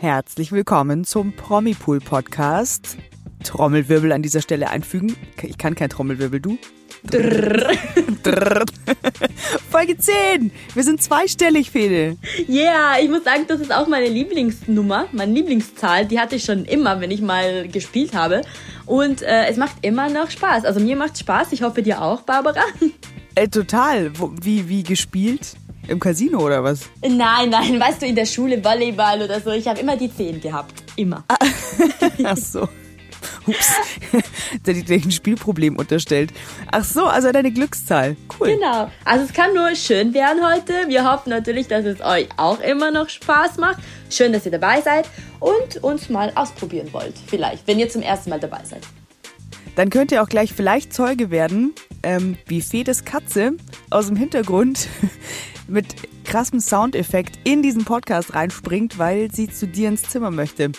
[0.00, 2.96] Herzlich willkommen zum Promipool Podcast.
[3.42, 5.16] Trommelwirbel an dieser Stelle einfügen.
[5.42, 6.56] Ich kann kein Trommelwirbel, du?
[7.10, 7.74] Drrr.
[8.22, 8.64] Drrr.
[9.68, 10.52] Folge 10.
[10.72, 12.16] Wir sind zweistellig, Fede.
[12.48, 16.06] Yeah, ich muss sagen, das ist auch meine Lieblingsnummer, meine Lieblingszahl.
[16.06, 18.42] Die hatte ich schon immer, wenn ich mal gespielt habe.
[18.86, 20.64] Und äh, es macht immer noch Spaß.
[20.64, 21.50] Also mir macht Spaß.
[21.50, 22.62] Ich hoffe dir auch, Barbara.
[23.34, 24.12] Äh, total.
[24.40, 25.56] Wie, wie gespielt?
[25.88, 26.90] Im Casino oder was?
[27.00, 29.50] Nein, nein, weißt du, in der Schule Volleyball oder so.
[29.50, 30.74] Ich habe immer die 10 gehabt.
[30.96, 31.24] Immer.
[32.24, 32.68] Ach so.
[33.46, 33.72] Ups,
[34.66, 36.30] der dir ein Spielproblem unterstellt.
[36.70, 38.16] Ach so, also deine Glückszahl.
[38.38, 38.48] Cool.
[38.56, 38.90] Genau.
[39.04, 40.88] Also es kann nur schön werden heute.
[40.88, 43.78] Wir hoffen natürlich, dass es euch auch immer noch Spaß macht.
[44.10, 45.08] Schön, dass ihr dabei seid
[45.40, 47.14] und uns mal ausprobieren wollt.
[47.26, 48.82] Vielleicht, wenn ihr zum ersten Mal dabei seid.
[49.78, 53.52] Dann könnt ihr auch gleich vielleicht Zeuge werden, ähm, wie Fedes Katze
[53.90, 54.88] aus dem Hintergrund
[55.68, 55.86] mit
[56.24, 60.72] krassem Soundeffekt in diesen Podcast reinspringt, weil sie zu dir ins Zimmer möchte.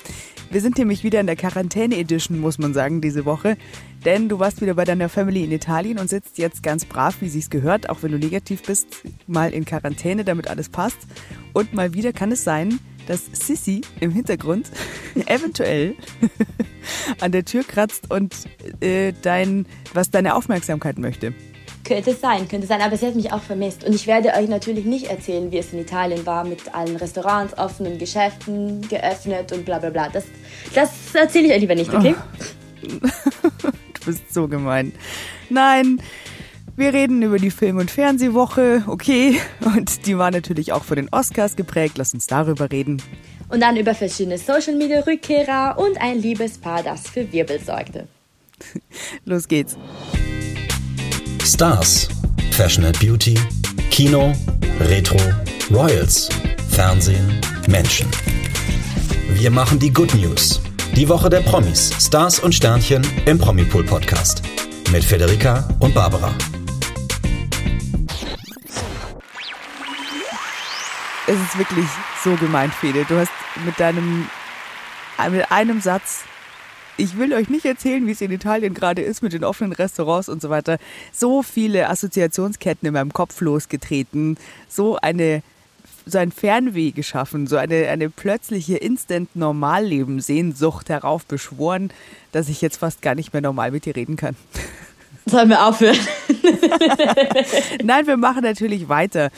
[0.51, 3.55] Wir sind nämlich wieder in der Quarantäne-Edition, muss man sagen, diese Woche.
[4.03, 7.29] Denn du warst wieder bei deiner Family in Italien und sitzt jetzt ganz brav, wie
[7.29, 8.87] sich's gehört, auch wenn du negativ bist,
[9.27, 11.07] mal in Quarantäne, damit alles passt.
[11.53, 14.69] Und mal wieder kann es sein, dass Sissy im Hintergrund
[15.25, 15.95] eventuell
[17.19, 18.35] an der Tür kratzt und
[18.79, 21.33] äh, dein, was deine Aufmerksamkeit möchte.
[21.83, 23.83] Könnte sein, könnte sein, aber sie hat mich auch vermisst.
[23.83, 27.57] Und ich werde euch natürlich nicht erzählen, wie es in Italien war, mit allen Restaurants,
[27.57, 30.09] offenen Geschäften geöffnet und bla bla bla.
[30.09, 30.25] Das,
[30.75, 32.13] das erzähle ich euch lieber nicht, okay?
[32.13, 32.99] Oh.
[33.99, 34.93] du bist so gemein.
[35.49, 35.99] Nein,
[36.79, 39.39] wir reden über die Film- und Fernsehwoche, okay.
[39.75, 41.97] Und die war natürlich auch von den Oscars geprägt.
[41.97, 43.01] Lass uns darüber reden.
[43.49, 48.07] Und dann über verschiedene Social-Media-Rückkehrer und ein Liebespaar, das für Wirbel sorgte.
[49.25, 49.77] Los geht's.
[51.43, 52.07] Stars,
[52.51, 53.35] Fashion and Beauty,
[53.89, 54.33] Kino,
[54.79, 55.19] Retro,
[55.71, 56.29] Royals,
[56.69, 58.07] Fernsehen, Menschen.
[59.33, 60.61] Wir machen die Good News.
[60.95, 64.41] Die Woche der Promis, Stars und Sternchen im Promipool Podcast.
[64.91, 66.33] Mit Federica und Barbara.
[71.29, 71.85] Es ist wirklich
[72.23, 73.05] so gemeint, Fede.
[73.07, 73.29] Du hast
[73.63, 74.27] mit deinem,
[75.29, 76.23] mit einem Satz
[76.97, 80.27] ich will euch nicht erzählen, wie es in Italien gerade ist mit den offenen Restaurants
[80.27, 80.77] und so weiter.
[81.13, 84.35] So viele Assoziationsketten in meinem Kopf losgetreten,
[84.67, 85.41] so eine
[86.05, 91.93] so ein Fernweh geschaffen, so eine, eine plötzliche Instant-Normalleben-Sehnsucht heraufbeschworen,
[92.31, 94.35] dass ich jetzt fast gar nicht mehr normal mit dir reden kann.
[95.25, 95.99] Sollen wir aufhören?
[97.83, 99.29] Nein, wir machen natürlich weiter.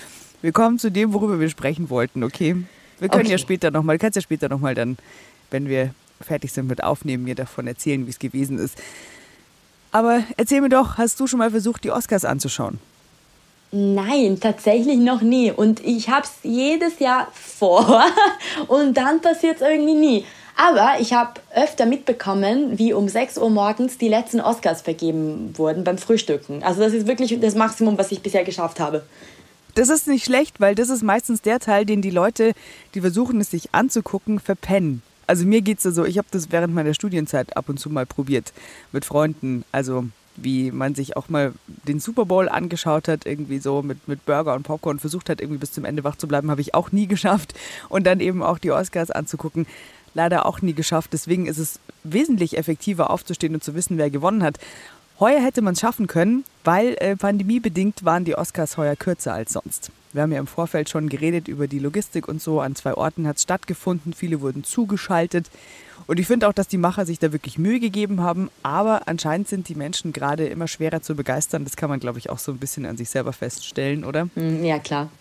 [0.41, 2.55] Wir kommen zu dem, worüber wir sprechen wollten, okay?
[2.99, 3.31] Wir können okay.
[3.31, 4.97] ja später nochmal, du kannst ja später nochmal dann,
[5.49, 8.77] wenn wir fertig sind mit Aufnehmen, mir davon erzählen, wie es gewesen ist.
[9.91, 12.79] Aber erzähl mir doch, hast du schon mal versucht, die Oscars anzuschauen?
[13.71, 15.51] Nein, tatsächlich noch nie.
[15.51, 18.03] Und ich habe es jedes Jahr vor
[18.67, 20.25] und dann passiert es irgendwie nie.
[20.57, 25.83] Aber ich habe öfter mitbekommen, wie um 6 Uhr morgens die letzten Oscars vergeben wurden
[25.83, 26.61] beim Frühstücken.
[26.63, 29.03] Also das ist wirklich das Maximum, was ich bisher geschafft habe.
[29.75, 32.53] Das ist nicht schlecht, weil das ist meistens der Teil, den die Leute,
[32.93, 35.01] die versuchen es sich anzugucken, verpennen.
[35.27, 38.05] Also mir geht es so, ich habe das während meiner Studienzeit ab und zu mal
[38.05, 38.51] probiert
[38.91, 39.63] mit Freunden.
[39.71, 40.05] Also
[40.35, 41.53] wie man sich auch mal
[41.87, 45.59] den Super Bowl angeschaut hat, irgendwie so mit, mit Burger und Popcorn versucht hat, irgendwie
[45.59, 47.53] bis zum Ende wach zu bleiben, habe ich auch nie geschafft.
[47.89, 49.65] Und dann eben auch die Oscars anzugucken,
[50.13, 51.13] leider auch nie geschafft.
[51.13, 54.57] Deswegen ist es wesentlich effektiver aufzustehen und zu wissen, wer gewonnen hat.
[55.21, 59.53] Heuer hätte man es schaffen können, weil äh, pandemiebedingt waren die Oscars heuer kürzer als
[59.53, 59.91] sonst.
[60.13, 62.59] Wir haben ja im Vorfeld schon geredet über die Logistik und so.
[62.59, 64.13] An zwei Orten hat es stattgefunden.
[64.13, 65.51] Viele wurden zugeschaltet.
[66.07, 68.49] Und ich finde auch, dass die Macher sich da wirklich Mühe gegeben haben.
[68.63, 71.65] Aber anscheinend sind die Menschen gerade immer schwerer zu begeistern.
[71.65, 74.27] Das kann man, glaube ich, auch so ein bisschen an sich selber feststellen, oder?
[74.33, 75.11] Hm, ja, klar.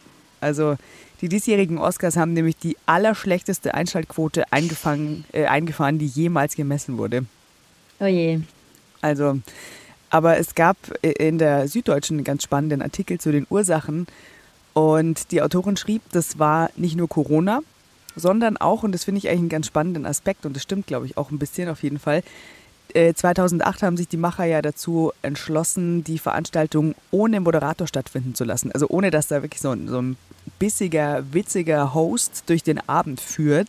[0.41, 0.77] Also
[1.21, 7.27] die diesjährigen Oscars haben nämlich die allerschlechteste Einschaltquote eingefangen, äh, eingefahren, die jemals gemessen wurde.
[8.00, 8.41] Oh je.
[9.03, 9.41] Also,
[10.10, 14.06] aber es gab in der Süddeutschen einen ganz spannenden Artikel zu den Ursachen
[14.72, 17.60] und die Autorin schrieb, das war nicht nur Corona,
[18.16, 21.07] sondern auch, und das finde ich eigentlich einen ganz spannenden Aspekt, und das stimmt, glaube
[21.07, 22.22] ich, auch ein bisschen auf jeden Fall,
[22.92, 28.45] 2008 äh, haben sich die Macher ja dazu entschlossen, die Veranstaltung ohne Moderator stattfinden zu
[28.45, 28.72] lassen.
[28.72, 30.16] Also ohne, dass da wirklich so ein, so ein
[30.59, 33.68] bissiger, witziger Host durch den Abend führt.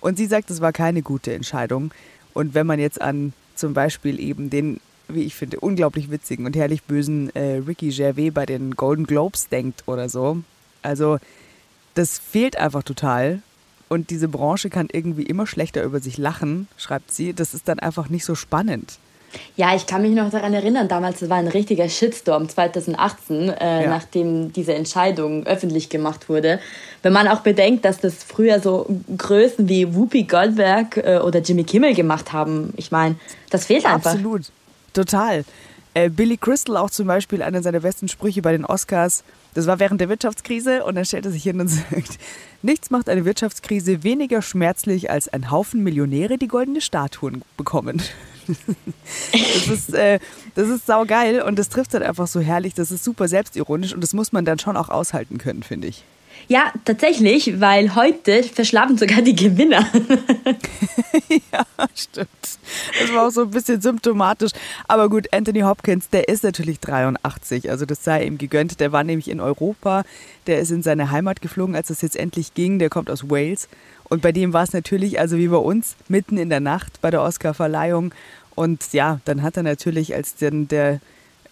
[0.00, 1.90] Und sie sagt, das war keine gute Entscheidung.
[2.32, 6.56] Und wenn man jetzt an zum Beispiel eben den wie ich finde, unglaublich witzigen und
[6.56, 10.38] herrlich bösen äh, Ricky Gervais bei den Golden Globes denkt oder so.
[10.82, 11.18] Also
[11.94, 13.42] das fehlt einfach total.
[13.88, 17.32] Und diese Branche kann irgendwie immer schlechter über sich lachen, schreibt sie.
[17.32, 18.98] Das ist dann einfach nicht so spannend.
[19.56, 23.90] Ja, ich kann mich noch daran erinnern, damals war ein richtiger Shitstorm 2018, äh, ja.
[23.90, 26.60] nachdem diese Entscheidung öffentlich gemacht wurde.
[27.02, 31.64] Wenn man auch bedenkt, dass das früher so Größen wie Whoopi Goldberg äh, oder Jimmy
[31.64, 32.72] Kimmel gemacht haben.
[32.76, 33.16] Ich meine,
[33.50, 34.12] das fehlt einfach.
[34.12, 34.50] Absolut,
[34.92, 35.44] total.
[35.94, 39.24] Äh, Billy Crystal auch zum Beispiel, einer seiner besten Sprüche bei den Oscars,
[39.54, 42.18] das war während der Wirtschaftskrise und dann stellt er sich hin und sagt,
[42.62, 48.02] nichts macht eine Wirtschaftskrise weniger schmerzlich, als ein Haufen Millionäre, die goldene Statuen bekommen.
[49.32, 50.20] das ist, äh,
[50.54, 52.74] das ist saugeil und das trifft halt einfach so herrlich.
[52.74, 56.04] Das ist super selbstironisch und das muss man dann schon auch aushalten können, finde ich.
[56.46, 59.86] Ja, tatsächlich, weil heute verschlafen sogar die Gewinner.
[61.52, 62.28] ja, stimmt.
[63.00, 64.52] Das war auch so ein bisschen symptomatisch.
[64.86, 68.80] Aber gut, Anthony Hopkins, der ist natürlich 83, also das sei ihm gegönnt.
[68.80, 70.04] Der war nämlich in Europa,
[70.46, 72.78] der ist in seine Heimat geflogen, als es jetzt endlich ging.
[72.78, 73.68] Der kommt aus Wales.
[74.04, 77.10] Und bei dem war es natürlich, also wie bei uns, mitten in der Nacht bei
[77.10, 78.14] der Oscarverleihung.
[78.54, 81.00] Und ja, dann hat er natürlich, als dann der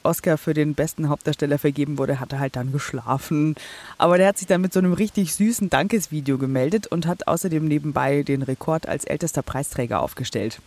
[0.06, 3.55] Oscar für den besten Hauptdarsteller vergeben wurde, hat er halt dann geschlafen.
[3.99, 7.67] Aber der hat sich dann mit so einem richtig süßen Dankesvideo gemeldet und hat außerdem
[7.67, 10.61] nebenbei den Rekord als ältester Preisträger aufgestellt.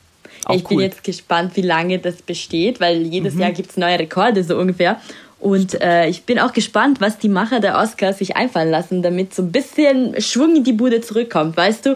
[0.45, 0.77] Auch ich cool.
[0.77, 3.41] bin jetzt gespannt, wie lange das besteht, weil jedes mhm.
[3.41, 4.99] Jahr gibt es neue Rekorde so ungefähr.
[5.39, 9.33] Und äh, ich bin auch gespannt, was die Macher der Oscars sich einfallen lassen, damit
[9.33, 11.55] so ein bisschen Schwung in die Bude zurückkommt.
[11.55, 11.95] Weißt du,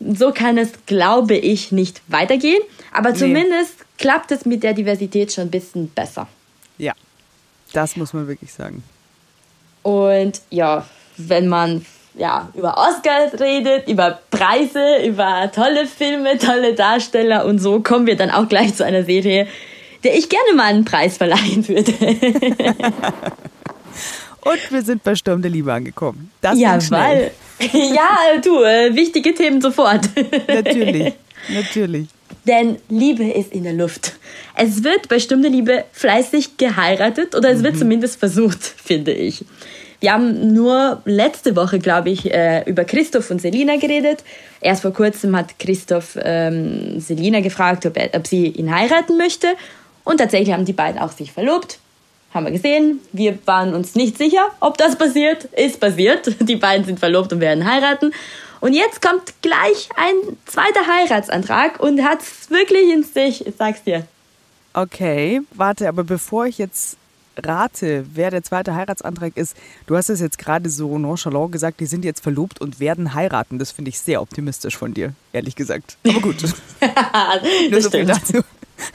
[0.00, 2.60] so kann es, glaube ich, nicht weitergehen.
[2.92, 3.84] Aber zumindest nee.
[3.98, 6.26] klappt es mit der Diversität schon ein bisschen besser.
[7.72, 8.82] Das muss man wirklich sagen.
[9.82, 10.86] Und ja,
[11.16, 11.84] wenn man
[12.14, 18.16] ja, über Oscars redet, über Preise, über tolle Filme, tolle Darsteller und so, kommen wir
[18.16, 19.46] dann auch gleich zu einer Serie,
[20.04, 21.92] der ich gerne mal einen Preis verleihen würde.
[24.42, 26.30] und wir sind bei Sturm der Liebe angekommen.
[26.40, 27.30] Das ja, weil.
[27.72, 30.08] ja, du, äh, wichtige Themen sofort.
[30.48, 31.14] natürlich,
[31.48, 32.08] natürlich.
[32.46, 34.14] Denn Liebe ist in der Luft.
[34.56, 37.78] Es wird bei Stunde Liebe fleißig geheiratet oder es wird mhm.
[37.78, 39.44] zumindest versucht, finde ich.
[40.00, 44.24] Wir haben nur letzte Woche, glaube ich, äh, über Christoph und Selina geredet.
[44.60, 49.46] Erst vor kurzem hat Christoph ähm, Selina gefragt, ob, er, ob sie ihn heiraten möchte.
[50.02, 51.78] Und tatsächlich haben die beiden auch sich verlobt.
[52.34, 52.98] Haben wir gesehen.
[53.12, 55.44] Wir waren uns nicht sicher, ob das passiert.
[55.44, 56.34] Ist passiert.
[56.48, 58.12] Die beiden sind verlobt und werden heiraten.
[58.62, 60.14] Und jetzt kommt gleich ein
[60.46, 64.06] zweiter Heiratsantrag und hat es wirklich in sich, ich sag's dir.
[64.72, 66.96] Okay, warte, aber bevor ich jetzt
[67.36, 69.56] rate, wer der zweite Heiratsantrag ist,
[69.86, 73.58] du hast es jetzt gerade so nonchalant gesagt, die sind jetzt verlobt und werden heiraten.
[73.58, 75.96] Das finde ich sehr optimistisch von dir, ehrlich gesagt.
[76.06, 76.40] Aber gut.
[76.80, 78.10] das so stimmt.
[78.10, 78.44] dazu.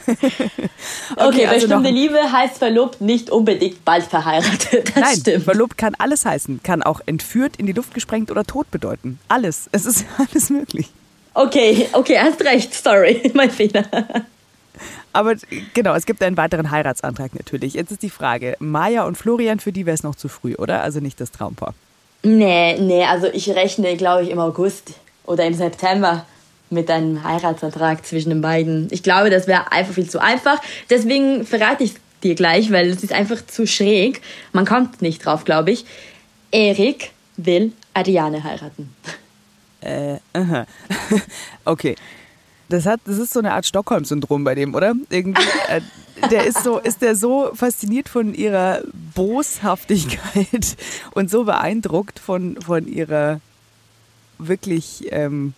[1.16, 4.92] okay, also bestimmte Liebe heißt verlobt nicht unbedingt bald verheiratet.
[4.94, 5.44] Das Nein, stimmt.
[5.44, 6.62] verlobt kann alles heißen.
[6.62, 9.18] Kann auch entführt, in die Luft gesprengt oder tot bedeuten.
[9.28, 9.68] Alles.
[9.72, 10.88] Es ist alles möglich.
[11.34, 12.74] Okay, okay, hast recht.
[12.74, 13.84] Sorry, mein Fehler.
[15.12, 15.34] Aber
[15.74, 17.74] genau, es gibt einen weiteren Heiratsantrag natürlich.
[17.74, 20.82] Jetzt ist die Frage, Maja und Florian, für die wäre es noch zu früh, oder?
[20.82, 21.74] Also nicht das Traumpaar.
[22.22, 24.94] Nee, nee, also ich rechne, glaube ich, im August
[25.24, 26.26] oder im September
[26.70, 28.88] mit einem Heiratsantrag zwischen den beiden.
[28.90, 30.60] Ich glaube, das wäre einfach viel zu einfach.
[30.90, 34.20] Deswegen verrate ich dir gleich, weil es ist einfach zu schräg.
[34.52, 35.84] Man kommt nicht drauf, glaube ich.
[36.50, 38.94] Erik will Ariane heiraten.
[39.80, 40.66] Äh, aha.
[41.64, 41.94] okay.
[42.68, 44.94] Das, hat, das ist so eine Art Stockholm-Syndrom bei dem, oder?
[45.08, 45.80] Irgendwie, äh,
[46.30, 48.82] der ist so, ist der so fasziniert von ihrer
[49.14, 50.76] Boshaftigkeit
[51.12, 53.40] und so beeindruckt von, von ihrer
[54.38, 55.54] wirklich ähm,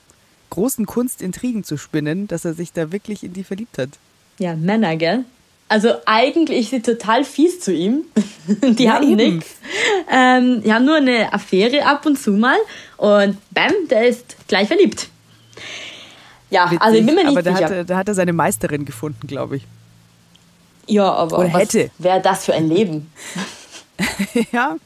[0.51, 3.91] großen Kunst, Intrigen zu spinnen, dass er sich da wirklich in die verliebt hat.
[4.39, 5.25] Ja, Männer, gell?
[5.69, 8.03] Also eigentlich sind total fies zu ihm.
[8.47, 9.55] Die ja, haben nichts.
[10.11, 12.57] Ähm, die haben nur eine Affäre ab und zu mal
[12.97, 15.09] und bam, der ist gleich verliebt.
[16.51, 17.67] Ja, Witzig, also ich bin mir nicht aber sicher.
[17.67, 19.67] Aber da hat er seine Meisterin gefunden, glaube ich.
[20.89, 21.91] Ja, aber Oder hätte.
[21.99, 23.13] wäre das für ein Leben?
[24.53, 24.77] ja,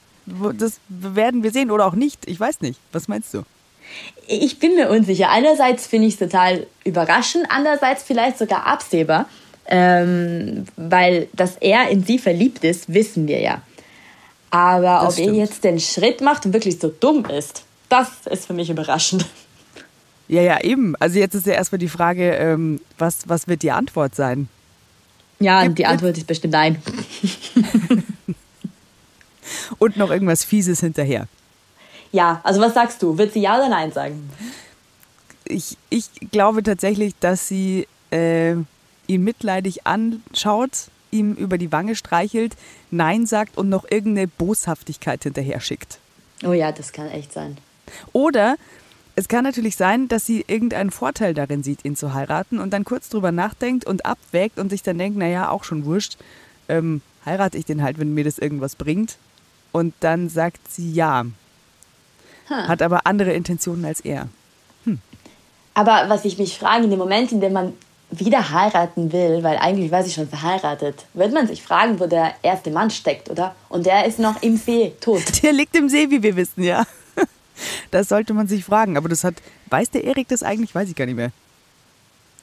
[0.59, 2.29] das werden wir sehen oder auch nicht.
[2.29, 2.79] Ich weiß nicht.
[2.93, 3.45] Was meinst du?
[4.27, 5.31] Ich bin mir unsicher.
[5.31, 9.27] Einerseits finde ich es total überraschend, andererseits vielleicht sogar absehbar,
[9.67, 13.63] ähm, weil dass er in sie verliebt ist, wissen wir ja.
[14.51, 15.29] Aber das ob stimmt.
[15.29, 19.27] er jetzt den Schritt macht und wirklich so dumm ist, das ist für mich überraschend.
[20.29, 20.95] Ja, ja, eben.
[21.01, 24.49] Also jetzt ist ja erstmal die Frage, ähm, was, was wird die Antwort sein?
[25.39, 26.81] Ja, Gibt die Antwort ist bestimmt nein.
[29.79, 31.27] und noch irgendwas Fieses hinterher.
[32.15, 33.19] Ja, also was sagst du?
[33.19, 34.31] Wird sie ja oder nein sagen?
[35.47, 38.53] Ich, ich glaube tatsächlich, dass sie äh,
[39.09, 42.55] ihn mitleidig anschaut, ihm über die Wange streichelt,
[42.93, 45.99] Nein sagt und noch irgendeine Boshaftigkeit hinterher schickt.
[46.45, 47.59] Oh ja, das kann echt sein.
[48.13, 48.55] Oder
[49.17, 52.85] Es kann natürlich sein, dass sie irgendeinen Vorteil darin sieht, ihn zu heiraten und dann
[52.85, 56.17] kurz drüber nachdenkt und abwägt und sich dann denkt, naja, auch schon wurscht,
[56.69, 59.19] ähm, heirate ich den halt, wenn mir das irgendwas bringt.
[59.73, 61.27] Und dann sagt sie ja.
[62.51, 62.69] Ha.
[62.69, 64.29] Hat aber andere Intentionen als er.
[65.75, 67.73] Aber was ich mich frage, in dem Moment, in dem man
[68.11, 72.33] wieder heiraten will, weil eigentlich war sie schon verheiratet, wird man sich fragen, wo der
[72.43, 73.57] erste Mann steckt, oder?
[73.69, 75.23] Und der ist noch im See, tot.
[75.43, 76.85] Der liegt im See, wie wir wissen, ja.
[77.91, 78.97] Das sollte man sich fragen.
[78.97, 79.35] Aber das hat,
[79.71, 80.75] weiß der Erik das eigentlich?
[80.75, 81.31] Weiß ich gar nicht mehr.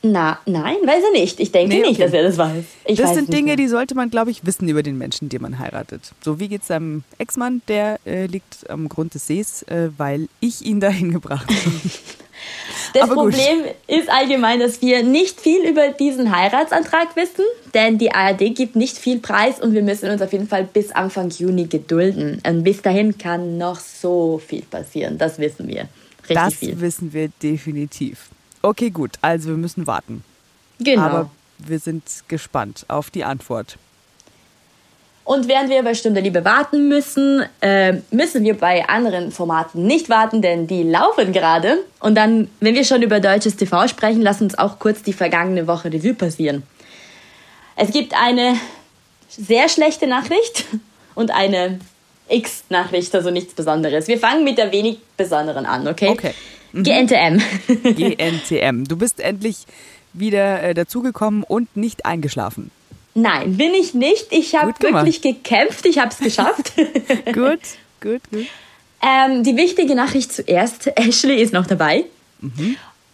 [0.04, 1.40] Na, nein, weiß er nicht.
[1.40, 2.04] Ich denke Nee, nicht, okay.
[2.04, 2.64] dass er das weiß.
[2.86, 3.56] Ich das weiß sind nicht Dinge, mehr.
[3.56, 6.02] die sollte man, glaube ich, wissen über den Menschen, den man heiratet.
[6.24, 7.62] So, wie geht es seinem Ex-Mann?
[7.68, 11.60] Der äh, liegt am Grund des Sees, äh, weil ich ihn dahin gebracht habe.
[12.96, 13.34] Das Aber gut.
[13.36, 18.76] Problem ist allgemein, dass wir nicht viel über diesen Heiratsantrag wissen, denn die ARD gibt
[18.76, 22.42] nicht viel Preis und wir müssen uns auf jeden Fall bis Anfang Juni gedulden.
[22.46, 25.82] Und bis dahin kann noch so viel passieren, das wissen wir.
[26.22, 26.82] Richtig Das viel.
[26.82, 28.30] wissen wir definitiv.
[28.62, 29.12] Okay, gut.
[29.22, 30.24] Also, wir müssen warten.
[30.80, 31.02] Genau.
[31.02, 33.78] Aber wir sind gespannt auf die Antwort.
[35.24, 40.10] Und während wir bei Stunde Liebe warten müssen, äh, müssen wir bei anderen Formaten nicht
[40.10, 41.78] warten, denn die laufen gerade.
[42.00, 45.68] Und dann, wenn wir schon über deutsches TV sprechen, lass uns auch kurz die vergangene
[45.68, 46.64] Woche Revue passieren.
[47.76, 48.56] Es gibt eine
[49.30, 50.66] sehr schlechte Nachricht
[51.16, 51.80] und eine
[52.28, 54.08] X-Nachricht, also nichts Besonderes.
[54.08, 56.10] Wir fangen mit der wenig Besonderen an, okay?
[56.10, 56.34] Okay.
[56.74, 57.42] GNTM.
[57.84, 58.84] GNTM.
[58.88, 59.66] Du bist endlich
[60.14, 62.72] wieder äh, dazugekommen und nicht eingeschlafen.
[63.14, 64.28] Nein, bin ich nicht.
[64.32, 65.86] Ich habe wirklich gekämpft.
[65.86, 66.74] Ich habe es geschafft.
[67.34, 67.60] Gut,
[68.02, 68.48] gut, gut.
[69.02, 72.06] Ähm, die wichtige Nachricht zuerst, Ashley ist noch dabei.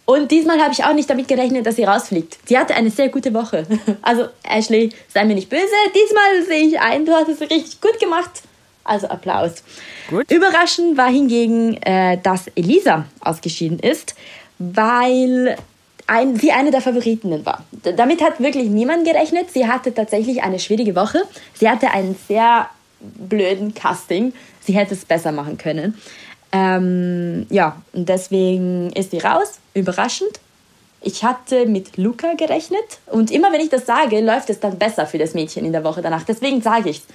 [0.04, 2.38] Und diesmal habe ich auch nicht damit gerechnet, dass sie rausfliegt.
[2.46, 3.66] Sie hatte eine sehr gute Woche.
[4.02, 5.62] Also Ashley, sei mir nicht böse.
[5.94, 8.42] Diesmal sehe ich ein, du hast es richtig gut gemacht.
[8.88, 9.62] Also Applaus.
[10.08, 10.30] Gut.
[10.30, 14.14] Überraschend war hingegen, äh, dass Elisa ausgeschieden ist,
[14.58, 15.56] weil
[16.06, 17.64] ein, sie eine der Favoritinnen war.
[17.70, 19.50] D- Damit hat wirklich niemand gerechnet.
[19.52, 21.22] Sie hatte tatsächlich eine schwierige Woche.
[21.54, 22.68] Sie hatte einen sehr
[23.00, 24.32] blöden Casting.
[24.64, 26.00] Sie hätte es besser machen können.
[26.50, 29.58] Ähm, ja, und deswegen ist sie raus.
[29.74, 30.40] Überraschend.
[31.02, 35.06] Ich hatte mit Luca gerechnet und immer wenn ich das sage, läuft es dann besser
[35.06, 36.24] für das Mädchen in der Woche danach.
[36.24, 37.02] Deswegen sage ich's.
[37.02, 37.06] Luca,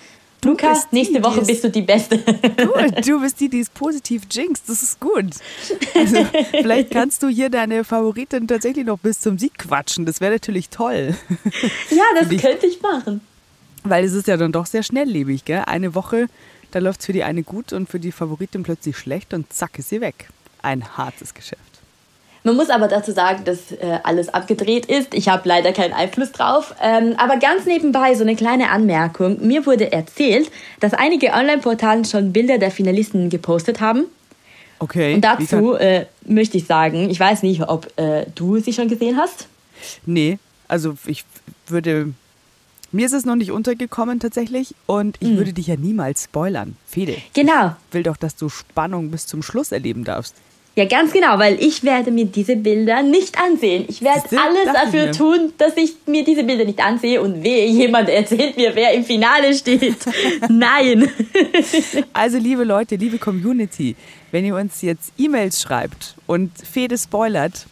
[0.43, 2.17] bist die, nächste die Woche bist du die Beste.
[2.19, 4.67] Gut, du bist die, die es positiv jinxt.
[4.67, 5.31] Das ist gut.
[5.95, 10.05] Also, vielleicht kannst du hier deine Favoritin tatsächlich noch bis zum Sieg quatschen.
[10.05, 11.15] Das wäre natürlich toll.
[11.89, 13.21] ja, das könnte ich machen.
[13.83, 15.63] Weil es ist ja dann doch sehr schnelllebig, gell?
[15.65, 16.27] Eine Woche,
[16.71, 19.77] da läuft es für die eine gut und für die Favoritin plötzlich schlecht und zack
[19.79, 20.29] ist sie weg.
[20.61, 21.72] Ein hartes Geschäft.
[22.45, 25.13] Man muss aber dazu sagen, dass äh, alles abgedreht ist.
[25.13, 26.75] Ich habe leider keinen Einfluss drauf.
[26.81, 29.37] Ähm, aber ganz nebenbei so eine kleine Anmerkung.
[29.45, 34.05] Mir wurde erzählt, dass einige Online-Portalen schon Bilder der Finalisten gepostet haben.
[34.79, 35.15] Okay.
[35.15, 39.17] Und dazu äh, möchte ich sagen, ich weiß nicht, ob äh, du sie schon gesehen
[39.17, 39.47] hast.
[40.05, 41.23] Nee, also ich
[41.67, 42.13] würde.
[42.91, 46.75] Mir ist es noch nicht untergekommen tatsächlich und ich würde dich ja niemals spoilern.
[46.85, 47.17] Fede.
[47.33, 47.75] Genau.
[47.87, 50.35] Ich will doch, dass du Spannung bis zum Schluss erleben darfst.
[50.75, 53.85] Ja, ganz genau, weil ich werde mir diese Bilder nicht ansehen.
[53.87, 58.09] Ich werde alles dafür tun, dass ich mir diese Bilder nicht ansehe und wehe, jemand
[58.09, 59.97] erzählt mir, wer im Finale steht.
[60.49, 61.07] Nein.
[62.13, 63.95] Also, liebe Leute, liebe Community,
[64.31, 67.67] wenn ihr uns jetzt E-Mails schreibt und Fede spoilert,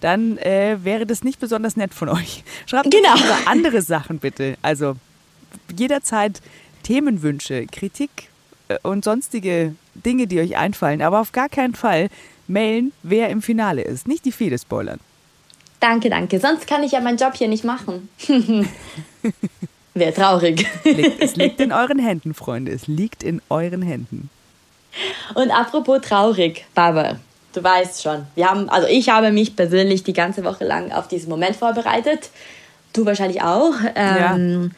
[0.00, 2.42] dann äh, wäre das nicht besonders nett von euch.
[2.64, 3.12] Schreibt Genau.
[3.12, 4.56] uns andere Sachen bitte.
[4.62, 4.94] Also
[5.76, 6.40] jederzeit
[6.84, 8.28] Themenwünsche, Kritik
[8.68, 12.08] äh, und sonstige Dinge, die euch einfallen, aber auf gar keinen Fall
[12.48, 14.06] mailen, wer im Finale ist.
[14.08, 15.00] Nicht die Fede spoilern.
[15.80, 16.40] Danke, danke.
[16.40, 18.08] Sonst kann ich ja meinen Job hier nicht machen.
[19.94, 20.66] Wäre traurig.
[21.20, 22.72] Es liegt in euren Händen, Freunde.
[22.72, 24.30] Es liegt in euren Händen.
[25.34, 27.18] Und apropos traurig, Barbara,
[27.52, 31.08] du weißt schon, wir haben, also ich habe mich persönlich die ganze Woche lang auf
[31.08, 32.30] diesen Moment vorbereitet.
[32.92, 33.74] Du wahrscheinlich auch.
[33.94, 34.72] Ähm,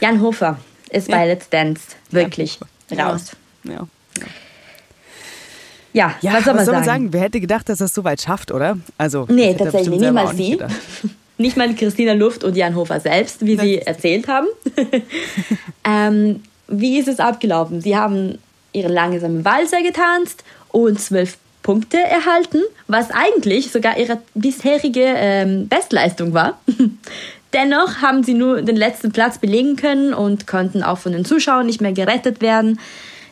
[0.00, 0.58] Jan Hofer
[0.90, 2.58] ist bei Let's Dance wirklich
[2.90, 3.10] Ja.
[3.10, 3.32] raus.
[3.64, 3.86] Ja.
[5.92, 6.84] Ja, Ja, was soll man sagen?
[6.84, 7.12] sagen?
[7.12, 8.78] Wer hätte gedacht, dass er es so weit schafft, oder?
[8.98, 11.10] Also, Nee, das tatsächlich, niemals nicht sie.
[11.38, 14.46] Nicht mal Christina Luft und Jan Hofer selbst, wie sie erzählt haben.
[15.84, 17.80] ähm, wie ist es abgelaufen?
[17.80, 18.38] Sie haben
[18.72, 26.34] ihren langsamen Walzer getanzt und zwölf Punkte erhalten, was eigentlich sogar ihre bisherige ähm, Bestleistung
[26.34, 26.60] war.
[27.52, 31.66] Dennoch haben sie nur den letzten Platz belegen können und konnten auch von den Zuschauern
[31.66, 32.78] nicht mehr gerettet werden.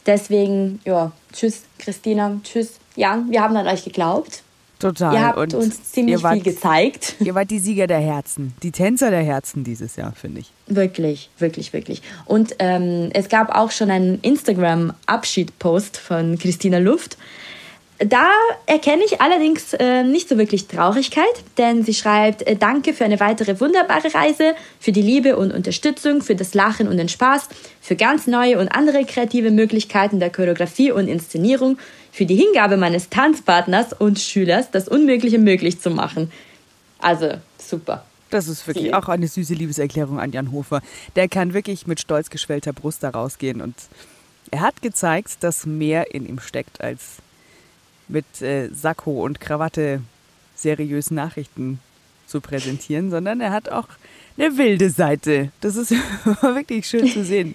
[0.07, 4.43] Deswegen, ja, tschüss Christina, tschüss Jan, wir haben an euch geglaubt.
[4.81, 5.13] Total.
[5.13, 7.17] Ihr habt Und uns ziemlich wart, viel gezeigt.
[7.21, 10.53] Ihr wart die Sieger der Herzen, die Tänzer der Herzen dieses Jahr, finde ich.
[10.67, 12.01] Wirklich, wirklich, wirklich.
[12.25, 17.19] Und ähm, es gab auch schon einen Instagram-Abschied-Post von Christina Luft.
[18.07, 18.31] Da
[18.65, 21.25] erkenne ich allerdings äh, nicht so wirklich Traurigkeit,
[21.59, 26.23] denn sie schreibt, äh, danke für eine weitere wunderbare Reise, für die Liebe und Unterstützung,
[26.23, 27.51] für das Lachen und den Spaß,
[27.83, 31.77] für ganz neue und andere kreative Möglichkeiten der Choreografie und Inszenierung,
[32.11, 36.33] für die Hingabe meines Tanzpartners und Schülers, das Unmögliche möglich zu machen.
[37.01, 38.07] Also super.
[38.31, 38.95] Das ist wirklich sie.
[38.95, 40.81] auch eine süße Liebeserklärung an Jan Hofer.
[41.17, 43.75] Der kann wirklich mit stolz geschwellter Brust da rausgehen und
[44.51, 47.19] er hat gezeigt, dass mehr in ihm steckt als
[48.11, 50.03] mit äh, Sakko und Krawatte
[50.55, 51.81] seriös Nachrichten
[52.27, 53.89] zu präsentieren, sondern er hat auch
[54.39, 55.51] eine wilde Seite.
[55.61, 55.91] Das ist
[56.43, 57.55] wirklich schön zu sehen.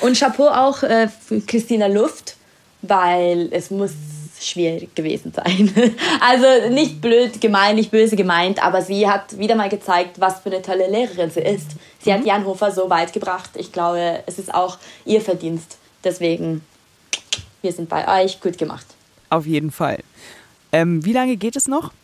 [0.00, 2.36] Und Chapeau auch äh, für Christina Luft,
[2.82, 3.92] weil es muss
[4.40, 5.72] schwierig gewesen sein.
[6.20, 10.50] Also nicht blöd gemeint, nicht böse gemeint, aber sie hat wieder mal gezeigt, was für
[10.50, 11.72] eine tolle Lehrerin sie ist.
[12.00, 12.14] Sie mhm.
[12.14, 13.50] hat Jan Hofer so weit gebracht.
[13.54, 15.78] Ich glaube, es ist auch ihr Verdienst.
[16.04, 16.62] Deswegen,
[17.60, 18.40] wir sind bei euch.
[18.40, 18.86] Gut gemacht.
[19.32, 20.00] Auf jeden Fall.
[20.72, 21.94] Ähm, wie lange geht es noch?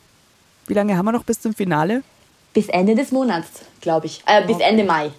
[0.67, 2.03] Wie lange haben wir noch bis zum Finale?
[2.55, 3.51] Bis Ende des Monats,
[3.83, 4.23] glaube ich.
[4.25, 5.11] Äh, bis Ende Mai,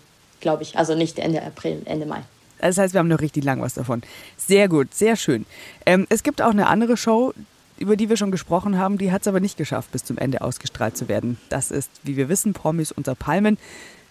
[0.42, 0.76] glaube ich.
[0.76, 2.24] Also nicht Ende April, Ende Mai.
[2.58, 4.02] Das heißt, wir haben noch richtig lang was davon.
[4.38, 5.46] Sehr gut, sehr schön.
[5.86, 7.32] Ähm, es gibt auch eine andere Show,
[7.78, 10.42] über die wir schon gesprochen haben, die hat es aber nicht geschafft, bis zum Ende
[10.42, 11.38] ausgestrahlt zu werden.
[11.50, 13.60] Das ist, wie wir wissen, Promis unter Palmen.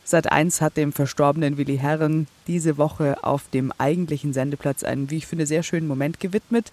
[0.04, 5.16] Sat 1 hat dem verstorbenen Willi Herren diese Woche auf dem eigentlichen Sendeplatz einen, wie
[5.16, 6.70] ich finde, sehr schönen Moment gewidmet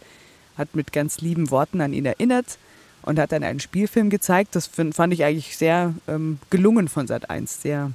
[0.57, 2.57] hat mit ganz lieben Worten an ihn erinnert
[3.01, 4.55] und hat dann einen Spielfilm gezeigt.
[4.55, 7.91] Das fand ich eigentlich sehr ähm, gelungen von Sat 1, sehr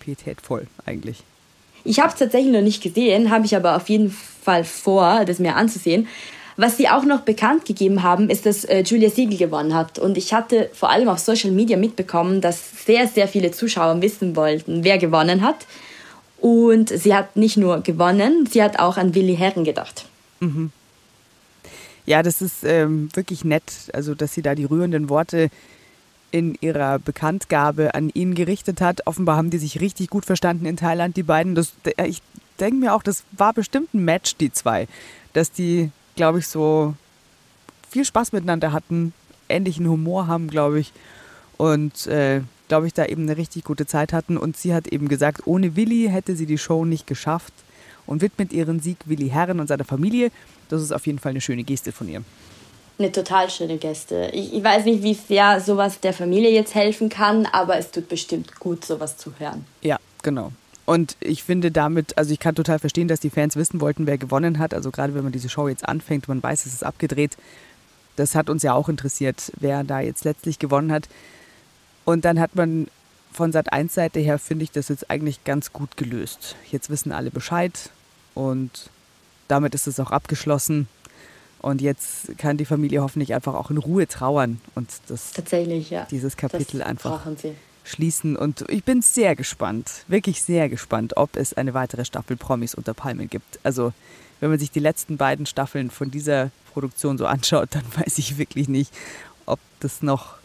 [0.00, 1.22] pietätvoll eigentlich.
[1.84, 5.38] Ich habe es tatsächlich noch nicht gesehen, habe ich aber auf jeden Fall vor, das
[5.38, 6.08] mir anzusehen.
[6.56, 9.98] Was sie auch noch bekannt gegeben haben, ist, dass äh, Julia Siegel gewonnen hat.
[9.98, 14.36] Und ich hatte vor allem auf Social Media mitbekommen, dass sehr, sehr viele Zuschauer wissen
[14.36, 15.66] wollten, wer gewonnen hat.
[16.38, 20.06] Und sie hat nicht nur gewonnen, sie hat auch an Willi Herren gedacht.
[20.40, 20.70] Mhm.
[22.06, 25.50] Ja, das ist ähm, wirklich nett, also dass sie da die rührenden Worte
[26.30, 29.06] in ihrer Bekanntgabe an ihn gerichtet hat.
[29.06, 31.54] Offenbar haben die sich richtig gut verstanden in Thailand, die beiden.
[31.54, 31.72] Das,
[32.04, 32.22] ich
[32.60, 34.86] denke mir auch, das war bestimmt ein Match, die zwei.
[35.32, 36.94] Dass die, glaube ich, so
[37.90, 39.12] viel Spaß miteinander hatten,
[39.48, 40.92] ähnlichen Humor haben, glaube ich.
[41.56, 44.36] Und äh, glaube ich, da eben eine richtig gute Zeit hatten.
[44.36, 47.52] Und sie hat eben gesagt, ohne Willi hätte sie die Show nicht geschafft
[48.06, 50.30] und widmet ihren Sieg Willi Herren und seiner Familie.
[50.68, 52.22] Das ist auf jeden Fall eine schöne Geste von ihr.
[52.98, 54.30] Eine total schöne Geste.
[54.32, 58.08] Ich, ich weiß nicht, wie sehr sowas der Familie jetzt helfen kann, aber es tut
[58.08, 59.66] bestimmt gut, sowas zu hören.
[59.82, 60.52] Ja, genau.
[60.86, 64.16] Und ich finde damit, also ich kann total verstehen, dass die Fans wissen wollten, wer
[64.16, 64.72] gewonnen hat.
[64.72, 67.36] Also gerade wenn man diese Show jetzt anfängt, man weiß, es ist abgedreht.
[68.14, 71.08] Das hat uns ja auch interessiert, wer da jetzt letztlich gewonnen hat.
[72.06, 72.86] Und dann hat man
[73.36, 76.56] von Sat 1 Seite her, finde ich das jetzt eigentlich ganz gut gelöst.
[76.72, 77.90] Jetzt wissen alle Bescheid
[78.34, 78.88] und
[79.46, 80.88] damit ist es auch abgeschlossen.
[81.60, 86.06] Und jetzt kann die Familie hoffentlich einfach auch in Ruhe trauern und das, Tatsächlich, ja.
[86.10, 87.26] dieses Kapitel einfach
[87.84, 88.36] schließen.
[88.36, 92.94] Und ich bin sehr gespannt, wirklich sehr gespannt, ob es eine weitere Staffel Promis unter
[92.94, 93.58] Palmen gibt.
[93.62, 93.92] Also,
[94.40, 98.38] wenn man sich die letzten beiden Staffeln von dieser Produktion so anschaut, dann weiß ich
[98.38, 98.92] wirklich nicht,
[99.44, 100.36] ob das noch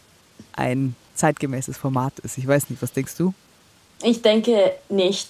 [0.52, 2.38] ein zeitgemäßes Format ist.
[2.38, 3.34] Ich weiß nicht, was denkst du?
[4.02, 5.28] Ich denke nicht.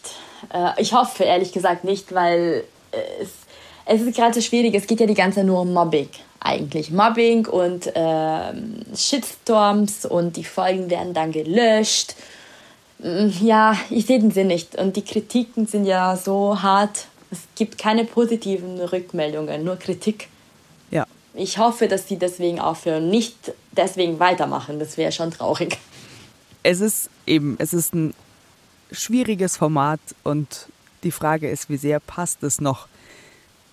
[0.52, 2.64] Äh, ich hoffe ehrlich gesagt nicht, weil
[3.20, 3.30] es,
[3.84, 4.74] es ist gerade so schwierig.
[4.74, 6.08] Es geht ja die ganze Zeit nur um Mobbing
[6.40, 6.90] eigentlich.
[6.90, 12.14] Mobbing und ähm, Shitstorms und die Folgen werden dann gelöscht.
[12.98, 14.76] Mm, ja, ich sehe den Sinn nicht.
[14.76, 17.06] Und die Kritiken sind ja so hart.
[17.30, 20.28] Es gibt keine positiven Rückmeldungen, nur Kritik.
[21.34, 24.78] Ich hoffe, dass sie deswegen aufhören, nicht deswegen weitermachen.
[24.78, 25.78] Das wäre schon traurig.
[26.62, 28.14] Es ist eben, es ist ein
[28.90, 30.68] schwieriges Format und
[31.02, 32.86] die Frage ist, wie sehr passt es noch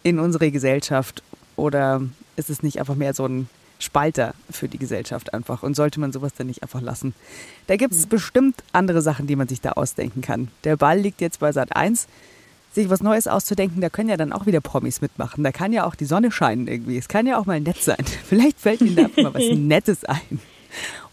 [0.04, 1.22] in unsere Gesellschaft
[1.56, 2.02] oder
[2.36, 6.12] ist es nicht einfach mehr so ein Spalter für die Gesellschaft einfach und sollte man
[6.12, 7.14] sowas dann nicht einfach lassen?
[7.68, 8.10] Da gibt es mhm.
[8.10, 10.50] bestimmt andere Sachen, die man sich da ausdenken kann.
[10.64, 12.08] Der Ball liegt jetzt bei Sat 1.
[12.72, 15.44] Sich was Neues auszudenken, da können ja dann auch wieder Promis mitmachen.
[15.44, 16.98] Da kann ja auch die Sonne scheinen irgendwie.
[16.98, 18.04] Es kann ja auch mal nett sein.
[18.26, 20.40] Vielleicht fällt Ihnen da mal was Nettes ein.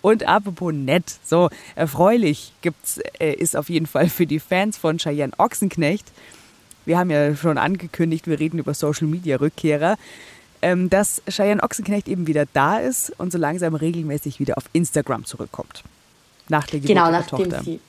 [0.03, 4.99] Und apropos nett, so erfreulich gibt's, äh, ist auf jeden Fall für die Fans von
[4.99, 6.07] Cheyenne Ochsenknecht.
[6.85, 9.97] Wir haben ja schon angekündigt, wir reden über Social Media Rückkehrer,
[10.63, 15.25] ähm, dass Cheyenne Ochsenknecht eben wieder da ist und so langsam regelmäßig wieder auf Instagram
[15.25, 15.83] zurückkommt.
[16.49, 17.65] Nach der Geburt genau, nachdem Tochter.
[17.65, 17.81] Sie,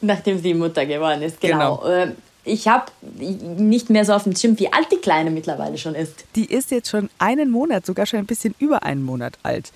[0.00, 1.76] nachdem sie Mutter geworden ist, genau.
[1.76, 2.12] genau.
[2.48, 6.24] Ich habe nicht mehr so auf dem Schirm, wie alt die Kleine mittlerweile schon ist.
[6.34, 9.72] Die ist jetzt schon einen Monat, sogar schon ein bisschen über einen Monat alt.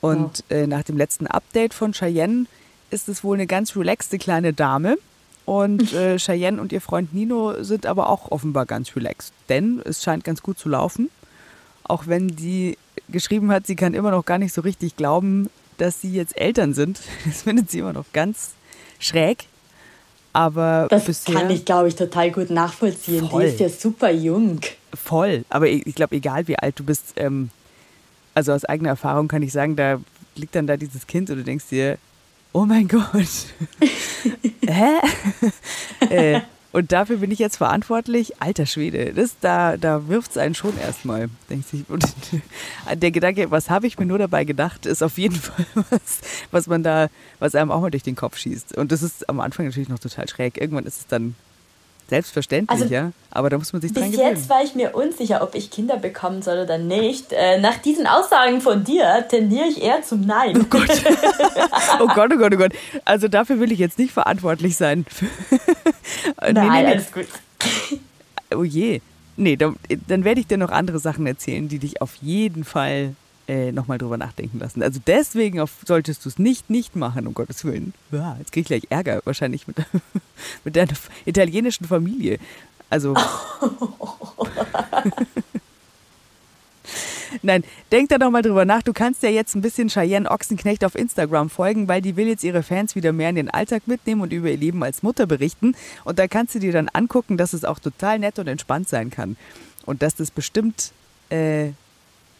[0.00, 2.46] Und äh, nach dem letzten Update von Cheyenne
[2.90, 4.98] ist es wohl eine ganz relaxte kleine Dame.
[5.46, 9.32] Und äh, Cheyenne und ihr Freund Nino sind aber auch offenbar ganz relaxed.
[9.48, 11.10] Denn es scheint ganz gut zu laufen.
[11.84, 12.76] Auch wenn die
[13.08, 16.74] geschrieben hat, sie kann immer noch gar nicht so richtig glauben, dass sie jetzt Eltern
[16.74, 17.00] sind.
[17.24, 18.50] Das findet sie immer noch ganz
[18.98, 19.46] schräg.
[20.32, 23.28] Aber das bisher, kann ich, glaube ich, total gut nachvollziehen.
[23.28, 23.44] Voll.
[23.44, 24.60] Die ist ja super jung.
[24.94, 25.44] Voll.
[25.50, 27.50] Aber ich, ich glaube, egal wie alt du bist, ähm,
[28.34, 30.00] also aus eigener Erfahrung kann ich sagen, da
[30.34, 31.98] liegt dann da dieses Kind und du denkst dir,
[32.52, 33.02] oh mein Gott.
[34.66, 35.00] Hä?
[36.10, 36.40] äh,
[36.72, 38.40] und dafür bin ich jetzt verantwortlich.
[38.40, 41.88] Alter Schwede, das, da, da wirft es einen schon erstmal, denkt sich.
[41.88, 42.04] Und
[42.94, 46.66] der Gedanke, was habe ich mir nur dabei gedacht, ist auf jeden Fall was, was
[46.66, 47.08] man da,
[47.38, 48.76] was einem auch mal durch den Kopf schießt.
[48.76, 50.58] Und das ist am Anfang natürlich noch total schräg.
[50.58, 51.34] Irgendwann ist es dann
[52.08, 53.12] selbstverständlich, Also, ja.
[53.30, 54.36] Aber da muss man sich dran Bis gewöhnen.
[54.36, 57.32] jetzt war ich mir unsicher, ob ich Kinder bekommen soll oder nicht.
[57.32, 60.58] Äh, nach diesen Aussagen von dir tendiere ich eher zum Nein.
[60.60, 60.90] Oh Gott,
[62.00, 62.72] oh Gott, oh Gott, oh Gott.
[63.06, 65.06] Also dafür will ich jetzt nicht verantwortlich sein.
[66.44, 66.92] Nee, Nein, nee, nee.
[66.92, 67.26] alles gut.
[68.54, 69.00] Oh je.
[69.36, 69.76] Nee, dann,
[70.08, 73.14] dann werde ich dir noch andere Sachen erzählen, die dich auf jeden Fall
[73.52, 74.82] äh, nochmal drüber nachdenken lassen.
[74.82, 77.92] Also deswegen auf, solltest du es nicht, nicht machen, um Gottes Willen.
[78.10, 79.76] Ja, jetzt kriege ich gleich Ärger wahrscheinlich mit,
[80.64, 80.94] mit deiner
[81.26, 82.38] italienischen Familie.
[82.88, 83.14] Also.
[87.42, 88.82] Nein, denk da doch mal drüber nach.
[88.82, 92.44] Du kannst ja jetzt ein bisschen Cheyenne Ochsenknecht auf Instagram folgen, weil die will jetzt
[92.44, 95.74] ihre Fans wieder mehr in den Alltag mitnehmen und über ihr Leben als Mutter berichten.
[96.04, 99.10] Und da kannst du dir dann angucken, dass es auch total nett und entspannt sein
[99.10, 99.36] kann.
[99.84, 100.92] Und dass das bestimmt,
[101.30, 101.72] äh,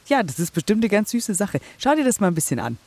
[0.06, 1.60] ja, das ist bestimmt eine ganz süße Sache.
[1.78, 2.78] Schau dir das mal ein bisschen an.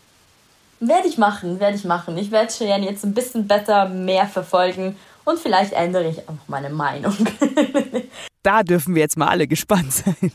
[0.80, 2.18] Werde ich machen, werde ich machen.
[2.18, 6.70] Ich werde Cheyenne jetzt ein bisschen besser mehr verfolgen und vielleicht ändere ich auch meine
[6.70, 7.16] Meinung.
[8.44, 10.32] Da dürfen wir jetzt mal alle gespannt sein.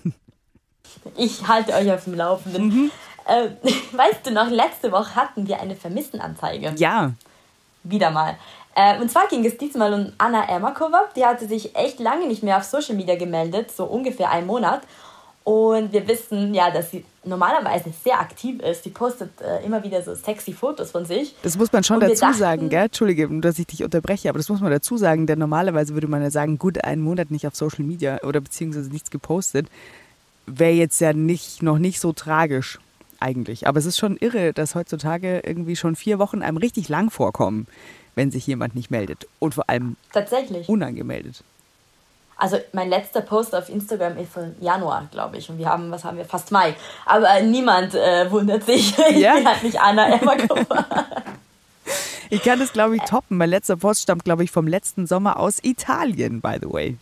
[1.16, 2.90] Ich halte euch auf dem Laufenden.
[3.24, 3.50] Äh,
[3.92, 6.74] weißt du noch, letzte Woche hatten wir eine Vermisstenanzeige.
[6.76, 7.12] Ja,
[7.82, 8.36] Wieder mal.
[8.74, 11.04] Äh, und zwar ging es diesmal um Anna Ermakova.
[11.16, 14.82] Die hatte sich echt lange nicht mehr auf Social Media gemeldet, so ungefähr einen Monat.
[15.50, 18.84] Und wir wissen ja, dass sie normalerweise sehr aktiv ist.
[18.84, 21.34] Die postet äh, immer wieder so sexy Fotos von sich.
[21.42, 22.84] das muss man schon Und dazu dachten- sagen, gell?
[22.84, 26.22] Entschuldige, dass ich dich unterbreche, aber das muss man dazu sagen, denn normalerweise würde man
[26.22, 29.66] ja sagen, gut, einen Monat nicht auf Social Media oder beziehungsweise nichts gepostet,
[30.46, 32.78] wäre jetzt ja nicht, noch nicht so tragisch
[33.18, 33.66] eigentlich.
[33.66, 37.66] Aber es ist schon irre, dass heutzutage irgendwie schon vier Wochen einem richtig lang vorkommen,
[38.14, 39.26] wenn sich jemand nicht meldet.
[39.40, 40.68] Und vor allem Tatsächlich.
[40.68, 41.42] unangemeldet.
[42.40, 45.48] Also mein letzter Post auf Instagram ist von Januar, glaube ich.
[45.50, 46.74] Und wir haben, was haben wir, fast Mai.
[47.04, 48.96] Aber niemand äh, wundert sich.
[49.10, 49.34] Ich Ja?
[49.34, 50.84] bin halt nicht Anna Ermakova.
[52.32, 53.36] Ich kann das, glaube ich, toppen.
[53.38, 56.96] Mein letzter Post stammt, glaube ich, vom letzten Sommer aus Italien, by the way.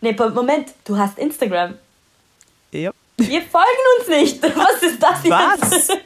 [0.00, 1.74] nee, Moment, du hast Instagram.
[2.72, 2.90] Ja.
[3.18, 3.66] Wir folgen
[3.98, 4.42] uns nicht.
[4.56, 5.70] Was ist das Was?
[5.88, 6.02] jetzt?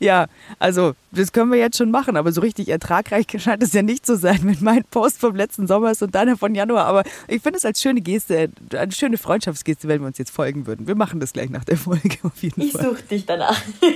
[0.00, 0.26] Ja,
[0.58, 4.06] also das können wir jetzt schon machen, aber so richtig ertragreich scheint es ja nicht
[4.06, 6.86] zu sein, wenn mein Post vom letzten Sommer ist und deiner von Januar.
[6.86, 10.66] Aber ich finde es als schöne Geste, eine schöne Freundschaftsgeste, wenn wir uns jetzt folgen
[10.66, 10.86] würden.
[10.86, 12.84] Wir machen das gleich nach der Folge auf jeden Ich Fall.
[12.84, 13.60] suche dich danach.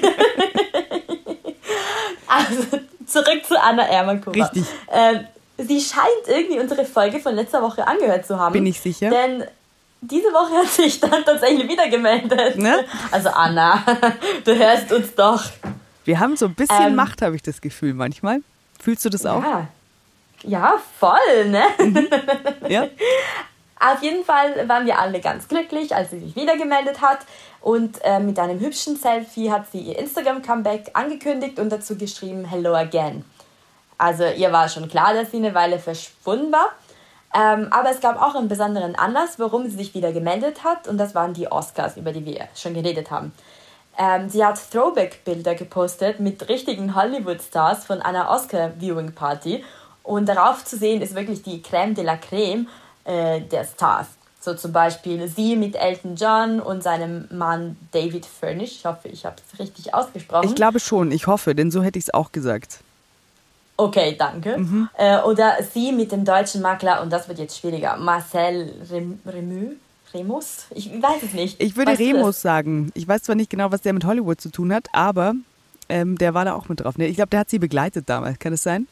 [2.26, 2.62] also,
[3.06, 4.44] zurück zu Anna Ermakova.
[4.44, 4.64] Richtig.
[4.92, 5.20] Ähm,
[5.58, 8.52] sie scheint irgendwie unsere Folge von letzter Woche angehört zu haben.
[8.52, 9.10] Bin ich sicher?
[9.10, 9.44] Denn
[10.02, 12.58] diese Woche hat sich dann tatsächlich wieder gemeldet.
[12.58, 12.84] Ne?
[13.10, 13.82] Also Anna,
[14.44, 15.42] du hörst uns doch.
[16.06, 18.40] Wir haben so ein bisschen Ähm, Macht, habe ich das Gefühl manchmal.
[18.80, 19.42] Fühlst du das auch?
[19.42, 19.68] Ja.
[20.44, 21.64] ja, voll, ne?
[22.68, 22.86] Ja.
[23.80, 27.18] Auf jeden Fall waren wir alle ganz glücklich, als sie sich wieder gemeldet hat.
[27.60, 32.74] Und äh, mit einem hübschen Selfie hat sie ihr Instagram-Comeback angekündigt und dazu geschrieben Hello
[32.74, 33.24] again.
[33.98, 36.68] Also ihr war schon klar, dass sie eine Weile verschwunden war.
[37.34, 40.86] Ähm, aber es gab auch einen besonderen Anlass, warum sie sich wieder gemeldet hat.
[40.86, 43.32] Und das waren die Oscars, über die wir schon geredet haben.
[43.98, 49.64] Ähm, sie hat Throwback-Bilder gepostet mit richtigen Hollywood-Stars von einer Oscar-Viewing-Party.
[50.02, 52.66] Und darauf zu sehen ist wirklich die Crème de la Crème
[53.04, 54.06] äh, der Stars.
[54.40, 58.76] So zum Beispiel sie mit Elton John und seinem Mann David Furnish.
[58.76, 60.48] Ich hoffe, ich habe es richtig ausgesprochen.
[60.48, 62.78] Ich glaube schon, ich hoffe, denn so hätte ich es auch gesagt.
[63.76, 64.56] Okay, danke.
[64.56, 64.88] Mhm.
[64.96, 69.76] Äh, oder sie mit dem deutschen Makler, und das wird jetzt schwieriger, Marcel Rem Remü?
[70.14, 70.66] Remus?
[70.70, 71.60] Ich weiß es nicht.
[71.62, 72.00] Ich würde Weißt?
[72.00, 72.90] Remus sagen.
[72.94, 75.34] Ich weiß zwar nicht genau, was der mit Hollywood zu tun hat, aber
[75.88, 76.96] ähm, der war da auch mit drauf.
[76.98, 77.06] Ne?
[77.06, 78.38] Ich glaube, der hat sie begleitet damals.
[78.38, 78.86] Kann es sein?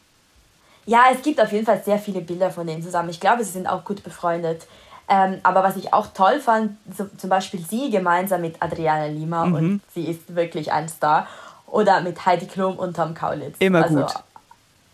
[0.85, 3.09] Ja, es gibt auf jeden Fall sehr viele Bilder von denen zusammen.
[3.09, 4.67] Ich glaube, sie sind auch gut befreundet.
[5.07, 9.45] Ähm, aber was ich auch toll fand, so, zum Beispiel sie gemeinsam mit Adriana Lima
[9.45, 9.53] Mhm.
[9.55, 11.27] und sie ist wirklich ein Star.
[11.67, 13.55] Oder mit Heidi Klum und Tom Kaulitz.
[13.59, 14.13] Immer also, gut.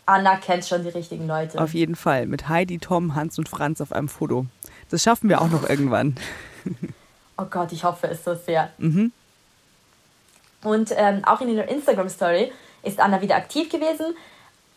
[0.06, 1.62] Anna kennt schon die richtigen Leute.
[1.62, 2.26] Auf jeden Fall.
[2.26, 4.46] Mit Heidi, Tom, Hans und Franz auf einem Foto.
[4.92, 6.16] Das schaffen wir auch noch irgendwann.
[7.38, 8.70] Oh Gott, ich hoffe es so sehr.
[8.78, 9.12] Mhm.
[10.64, 12.52] Und ähm, auch in ihrer Instagram-Story
[12.84, 14.16] ist Anna wieder aktiv gewesen.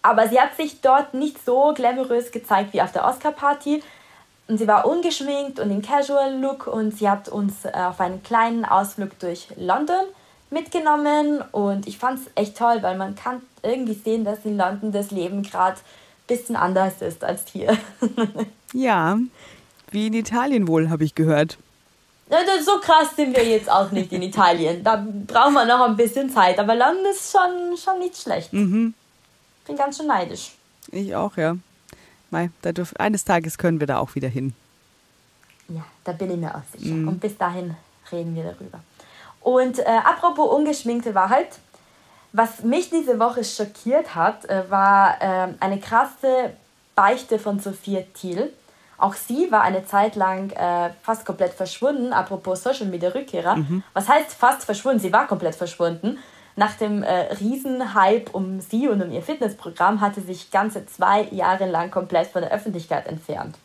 [0.00, 3.82] Aber sie hat sich dort nicht so glamourös gezeigt wie auf der Oscar-Party.
[4.46, 8.22] Und sie war ungeschminkt und in Casual Look und sie hat uns äh, auf einen
[8.22, 10.04] kleinen Ausflug durch London
[10.50, 14.92] mitgenommen und ich fand es echt toll, weil man kann irgendwie sehen, dass in London
[14.92, 17.76] das Leben gerade ein bisschen anders ist als hier.
[18.72, 19.18] ja,
[19.90, 21.58] wie in Italien wohl, habe ich gehört.
[22.30, 24.82] Ja, so krass sind wir jetzt auch nicht in Italien.
[24.82, 26.58] Da brauchen wir noch ein bisschen Zeit.
[26.58, 28.52] Aber London ist schon, schon nicht schlecht.
[28.52, 28.94] Mhm.
[29.66, 30.52] Bin ganz schön neidisch.
[30.90, 31.56] Ich auch, ja.
[32.30, 34.54] Mai, da dürf, eines Tages können wir da auch wieder hin.
[35.68, 36.94] Ja, da bin ich mir auch sicher.
[36.94, 37.08] Mhm.
[37.08, 37.76] Und bis dahin
[38.10, 38.80] reden wir darüber.
[39.40, 41.58] Und äh, apropos ungeschminkte Wahrheit,
[42.32, 46.54] was mich diese Woche schockiert hat, äh, war äh, eine krasse
[46.94, 48.52] Beichte von Sophia Thiel.
[48.98, 53.56] Auch sie war eine Zeit lang äh, fast komplett verschwunden, apropos Social Media Rückkehrer.
[53.56, 53.82] Mhm.
[53.92, 55.00] Was heißt fast verschwunden?
[55.00, 56.18] Sie war komplett verschwunden.
[56.56, 61.24] Nach dem äh, Riesenhype um sie und um ihr Fitnessprogramm hatte sie sich ganze zwei
[61.32, 63.56] Jahre lang komplett von der Öffentlichkeit entfernt.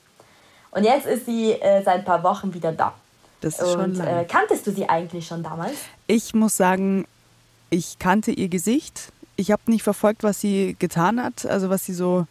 [0.71, 2.93] Und jetzt ist sie äh, seit ein paar Wochen wieder da.
[3.41, 4.07] Das ist und, schon lang.
[4.07, 5.77] Äh, kanntest du sie eigentlich schon damals?
[6.07, 7.05] Ich muss sagen,
[7.69, 9.11] ich kannte ihr Gesicht.
[9.35, 12.25] Ich habe nicht verfolgt, was sie getan hat, also was sie so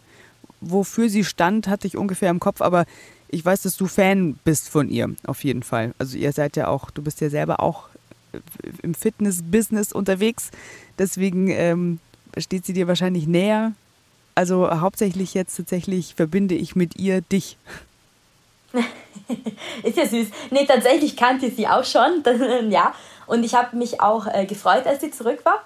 [0.61, 2.85] wofür sie stand, hatte ich ungefähr im Kopf, aber
[3.29, 5.95] ich weiß, dass du Fan bist von ihr, auf jeden Fall.
[5.99, 7.89] Also ihr seid ja auch, du bist ja selber auch
[8.83, 10.51] im Fitness-Business unterwegs,
[10.99, 11.99] deswegen ähm,
[12.37, 13.73] steht sie dir wahrscheinlich näher.
[14.35, 17.57] Also hauptsächlich jetzt tatsächlich verbinde ich mit ihr dich.
[19.83, 20.29] ist ja süß.
[20.51, 22.23] Nee, tatsächlich kannte ich sie auch schon,
[22.71, 22.95] ja.
[23.27, 25.63] Und ich habe mich auch äh, gefreut, als sie zurück war.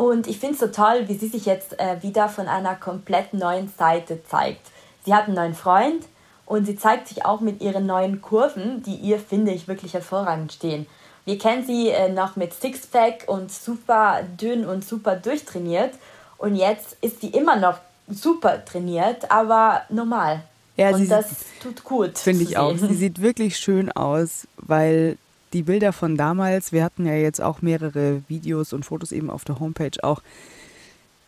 [0.00, 3.34] Und ich finde es so toll, wie sie sich jetzt äh, wieder von einer komplett
[3.34, 4.66] neuen Seite zeigt.
[5.04, 6.06] Sie hat einen neuen Freund
[6.46, 10.54] und sie zeigt sich auch mit ihren neuen Kurven, die ihr, finde ich, wirklich hervorragend
[10.54, 10.86] stehen.
[11.26, 15.92] Wir kennen sie äh, noch mit Sixpack und super dünn und super durchtrainiert.
[16.38, 17.76] Und jetzt ist sie immer noch
[18.08, 20.40] super trainiert, aber normal.
[20.78, 21.26] Ja, und das
[21.62, 22.16] tut gut.
[22.16, 22.74] Finde ich auch.
[22.74, 25.18] Sie sieht wirklich schön aus, weil
[25.52, 29.44] die Bilder von damals, wir hatten ja jetzt auch mehrere Videos und Fotos eben auf
[29.44, 30.22] der Homepage auch.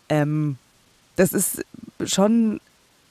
[0.09, 0.57] Ähm,
[1.17, 1.65] das ist
[2.05, 2.61] schon,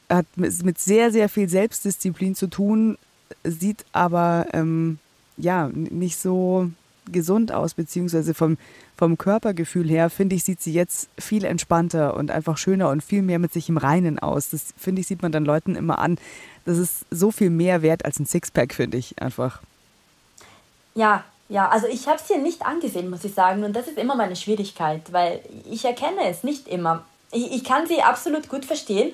[0.10, 2.97] hat mit sehr, sehr viel Selbstdisziplin zu tun,
[3.43, 5.00] sieht aber ähm,
[5.38, 6.69] ja nicht so
[7.12, 8.58] gesund aus, beziehungsweise vom,
[8.97, 13.21] vom Körpergefühl her, finde ich, sieht sie jetzt viel entspannter und einfach schöner und viel
[13.21, 14.50] mehr mit sich im Reinen aus.
[14.50, 16.17] Das, finde ich, sieht man dann Leuten immer an.
[16.65, 19.62] Das ist so viel mehr wert als ein Sixpack, finde ich einfach.
[20.95, 23.63] Ja, ja, also ich habe es hier nicht angesehen, muss ich sagen.
[23.63, 27.04] Und das ist immer meine Schwierigkeit, weil ich erkenne es nicht immer.
[27.32, 29.13] Ich, ich kann sie absolut gut verstehen,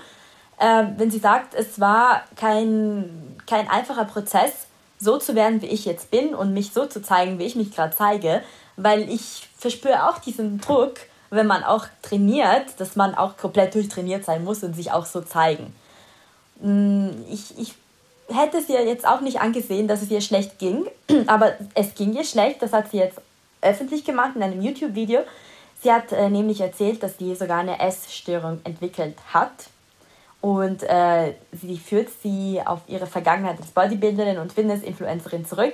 [0.59, 4.67] äh, wenn sie sagt, es war kein, kein einfacher Prozess,
[4.99, 7.75] so zu werden, wie ich jetzt bin und mich so zu zeigen, wie ich mich
[7.75, 8.43] gerade zeige,
[8.75, 10.93] weil ich verspüre auch diesen Druck,
[11.29, 15.21] wenn man auch trainiert, dass man auch komplett durchtrainiert sein muss und sich auch so
[15.21, 15.75] zeigen.
[16.61, 17.73] Mm, ich, ich
[18.29, 20.85] hätte es ihr jetzt auch nicht angesehen, dass es ihr schlecht ging,
[21.27, 22.61] aber es ging ihr schlecht.
[22.61, 23.21] Das hat sie jetzt
[23.61, 25.21] öffentlich gemacht in einem YouTube-Video.
[25.81, 29.51] Sie hat äh, nämlich erzählt, dass sie sogar eine Essstörung entwickelt hat.
[30.41, 35.73] Und äh, sie führt sie auf ihre Vergangenheit als Bodybuilderin und Fitness-Influencerin zurück.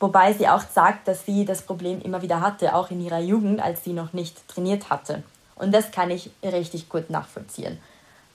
[0.00, 3.62] Wobei sie auch sagt, dass sie das Problem immer wieder hatte, auch in ihrer Jugend,
[3.62, 5.22] als sie noch nicht trainiert hatte.
[5.54, 7.78] Und das kann ich richtig gut nachvollziehen.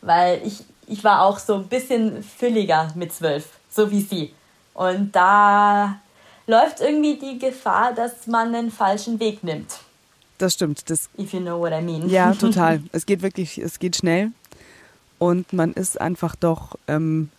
[0.01, 4.33] Weil ich ich war auch so ein bisschen fülliger mit zwölf, so wie sie.
[4.73, 5.99] Und da
[6.47, 9.79] läuft irgendwie die Gefahr, dass man einen falschen Weg nimmt.
[10.37, 10.89] Das stimmt.
[10.89, 12.09] Das, If you know what I mean.
[12.09, 12.83] Ja, total.
[12.91, 14.31] es geht wirklich, es geht schnell.
[15.17, 17.29] Und man ist einfach doch, ähm,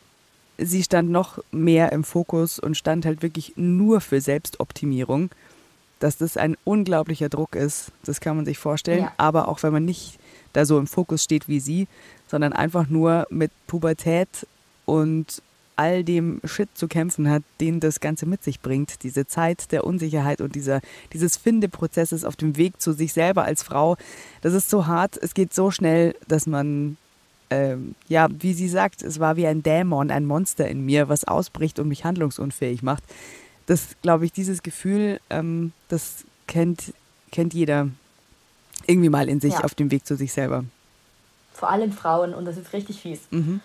[0.56, 5.30] sie stand noch mehr im Fokus und stand halt wirklich nur für Selbstoptimierung.
[5.98, 9.04] Dass das ein unglaublicher Druck ist, das kann man sich vorstellen.
[9.04, 9.12] Ja.
[9.18, 10.18] Aber auch wenn man nicht
[10.52, 11.88] da so im Fokus steht wie sie,
[12.28, 14.46] sondern einfach nur mit Pubertät
[14.84, 15.42] und
[15.76, 19.02] all dem Shit zu kämpfen hat, den das Ganze mit sich bringt.
[19.02, 20.80] Diese Zeit der Unsicherheit und dieser,
[21.12, 23.96] dieses Findeprozesses auf dem Weg zu sich selber als Frau.
[24.42, 26.96] Das ist so hart, es geht so schnell, dass man,
[27.50, 31.24] ähm, ja, wie sie sagt, es war wie ein Dämon, ein Monster in mir, was
[31.24, 33.02] ausbricht und mich handlungsunfähig macht.
[33.66, 36.92] Das, glaube ich, dieses Gefühl, ähm, das kennt,
[37.30, 37.88] kennt jeder,
[38.86, 39.60] irgendwie mal in sich ja.
[39.64, 40.64] auf dem Weg zu sich selber.
[41.52, 43.20] Vor allem Frauen und das ist richtig fies.
[43.30, 43.60] Mhm.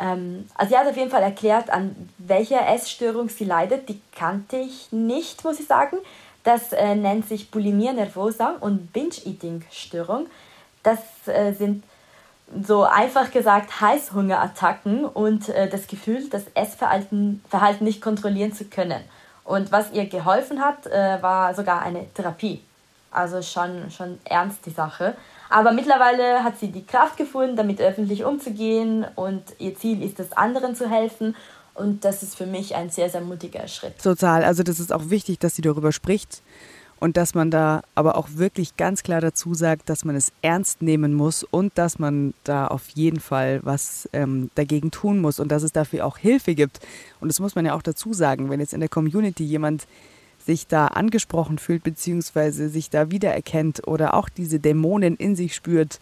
[0.00, 3.88] Ähm, also sie hat auf jeden Fall erklärt, an welcher Essstörung sie leidet.
[3.88, 5.96] Die kannte ich nicht, muss ich sagen.
[6.42, 10.26] Das äh, nennt sich Bulimia nervosa und Binge-Eating-Störung.
[10.82, 11.84] Das äh, sind
[12.62, 19.02] so einfach gesagt Heißhungerattacken und äh, das Gefühl, das Essverhalten Verhalten nicht kontrollieren zu können.
[19.44, 22.62] Und was ihr geholfen hat, äh, war sogar eine Therapie.
[23.10, 25.16] Also schon, schon ernst die Sache.
[25.48, 30.32] Aber mittlerweile hat sie die Kraft gefunden, damit öffentlich umzugehen und ihr Ziel ist es,
[30.32, 31.34] anderen zu helfen.
[31.74, 34.00] Und das ist für mich ein sehr, sehr mutiger Schritt.
[34.02, 34.44] Total.
[34.44, 36.42] Also das ist auch wichtig, dass sie darüber spricht
[37.00, 40.82] und dass man da aber auch wirklich ganz klar dazu sagt, dass man es ernst
[40.82, 45.50] nehmen muss und dass man da auf jeden Fall was ähm, dagegen tun muss und
[45.50, 46.78] dass es dafür auch Hilfe gibt.
[47.20, 49.86] Und das muss man ja auch dazu sagen, wenn jetzt in der Community jemand
[50.50, 56.00] sich da angesprochen fühlt, beziehungsweise sich da wiedererkennt oder auch diese Dämonen in sich spürt,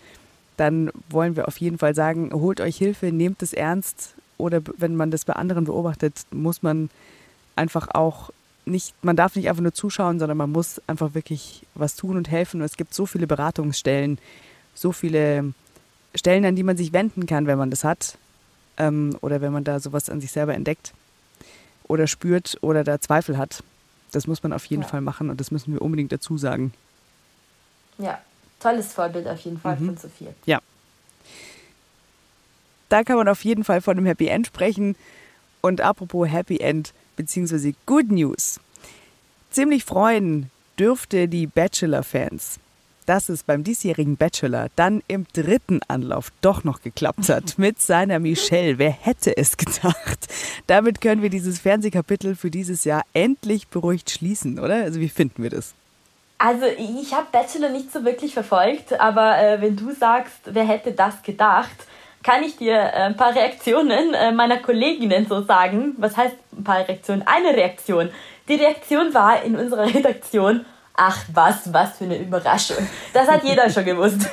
[0.57, 4.15] dann wollen wir auf jeden Fall sagen, holt euch Hilfe, nehmt es ernst.
[4.39, 6.89] Oder wenn man das bei anderen beobachtet, muss man
[7.57, 8.31] einfach auch
[8.65, 12.31] nicht, man darf nicht einfach nur zuschauen, sondern man muss einfach wirklich was tun und
[12.31, 12.63] helfen.
[12.63, 14.19] Und es gibt so viele Beratungsstellen,
[14.75, 15.53] so viele
[16.15, 18.17] Stellen, an die man sich wenden kann, wenn man das hat.
[18.79, 20.95] Ähm, oder wenn man da sowas an sich selber entdeckt
[21.87, 23.63] oder spürt oder da Zweifel hat.
[24.13, 24.89] Das muss man auf jeden ja.
[24.89, 26.73] Fall machen und das müssen wir unbedingt dazu sagen.
[27.99, 28.21] Ja,
[28.61, 29.87] tolles Vorbild auf jeden Fall mhm.
[29.87, 30.29] von Sophie.
[30.47, 30.61] Ja.
[32.89, 34.97] Da kann man auf jeden Fall von einem Happy End sprechen.
[35.61, 37.75] Und apropos Happy End bzw.
[37.85, 38.61] Good News.
[39.51, 42.61] Ziemlich freuen dürfte die Bachelor-Fans,
[43.09, 48.19] dass es beim diesjährigen Bachelor dann im dritten Anlauf doch noch geklappt hat mit seiner
[48.19, 48.79] Michelle.
[48.79, 50.29] Wer hätte es gedacht?
[50.67, 54.77] Damit können wir dieses Fernsehkapitel für dieses Jahr endlich beruhigt schließen, oder?
[54.77, 55.75] Also wie finden wir das?
[56.37, 60.93] Also ich habe Bachelor nicht so wirklich verfolgt, aber äh, wenn du sagst, wer hätte
[60.93, 61.77] das gedacht,
[62.23, 65.95] kann ich dir äh, ein paar Reaktionen äh, meiner Kolleginnen so sagen.
[65.97, 67.23] Was heißt ein paar Reaktionen?
[67.27, 68.11] Eine Reaktion.
[68.49, 70.65] Die Reaktion war in unserer Redaktion,
[70.99, 72.87] ach was, was für eine Überraschung.
[73.15, 74.29] Das hat jeder schon gewusst.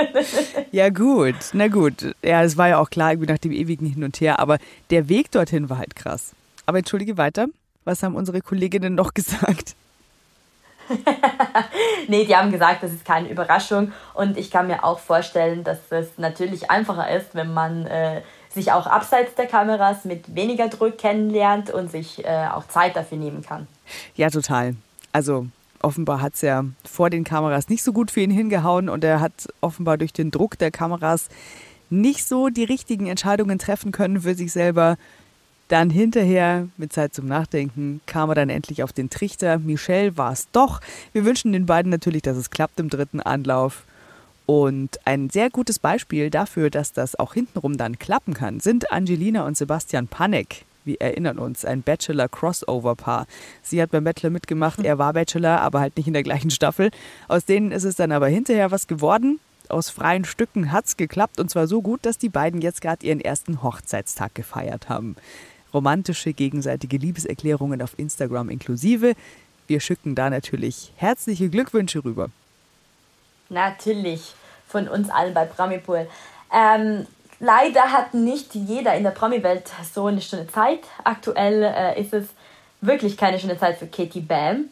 [0.72, 2.14] ja gut, na gut.
[2.22, 4.58] Ja, es war ja auch klar, irgendwie nach dem ewigen Hin und Her, aber
[4.90, 6.32] der Weg dorthin war halt krass.
[6.64, 7.46] Aber entschuldige weiter,
[7.84, 9.76] was haben unsere Kolleginnen noch gesagt?
[12.08, 13.92] nee, die haben gesagt, das ist keine Überraschung.
[14.14, 18.72] Und ich kann mir auch vorstellen, dass es natürlich einfacher ist, wenn man äh, sich
[18.72, 23.42] auch abseits der Kameras mit weniger Druck kennenlernt und sich äh, auch Zeit dafür nehmen
[23.42, 23.68] kann.
[24.16, 24.76] Ja, total.
[25.12, 25.46] Also
[25.80, 29.20] offenbar hat es ja vor den Kameras nicht so gut für ihn hingehauen und er
[29.20, 31.28] hat offenbar durch den Druck der Kameras
[31.90, 34.96] nicht so die richtigen Entscheidungen treffen können für sich selber.
[35.68, 39.58] Dann hinterher, mit Zeit zum Nachdenken, kam er dann endlich auf den Trichter.
[39.58, 40.80] Michelle war es doch.
[41.12, 43.84] Wir wünschen den beiden natürlich, dass es klappt im dritten Anlauf.
[44.46, 49.46] Und ein sehr gutes Beispiel dafür, dass das auch hintenrum dann klappen kann, sind Angelina
[49.46, 50.64] und Sebastian Panek.
[50.88, 53.26] Wir erinnern uns, ein Bachelor-Crossover-Paar.
[53.62, 56.90] Sie hat beim Bachelor mitgemacht, er war Bachelor, aber halt nicht in der gleichen Staffel.
[57.28, 59.38] Aus denen ist es dann aber hinterher was geworden.
[59.68, 63.06] Aus freien Stücken hat es geklappt und zwar so gut, dass die beiden jetzt gerade
[63.06, 65.14] ihren ersten Hochzeitstag gefeiert haben
[65.72, 69.14] romantische gegenseitige Liebeserklärungen auf Instagram inklusive.
[69.66, 72.30] Wir schicken da natürlich herzliche Glückwünsche rüber.
[73.48, 74.34] Natürlich,
[74.66, 76.08] von uns allen bei Promipool.
[76.52, 77.06] Ähm,
[77.40, 80.80] leider hat nicht jeder in der Promi-Welt so eine Stunde Zeit.
[81.04, 82.28] Aktuell äh, ist es
[82.80, 84.66] wirklich keine schöne Zeit für Katie Bam.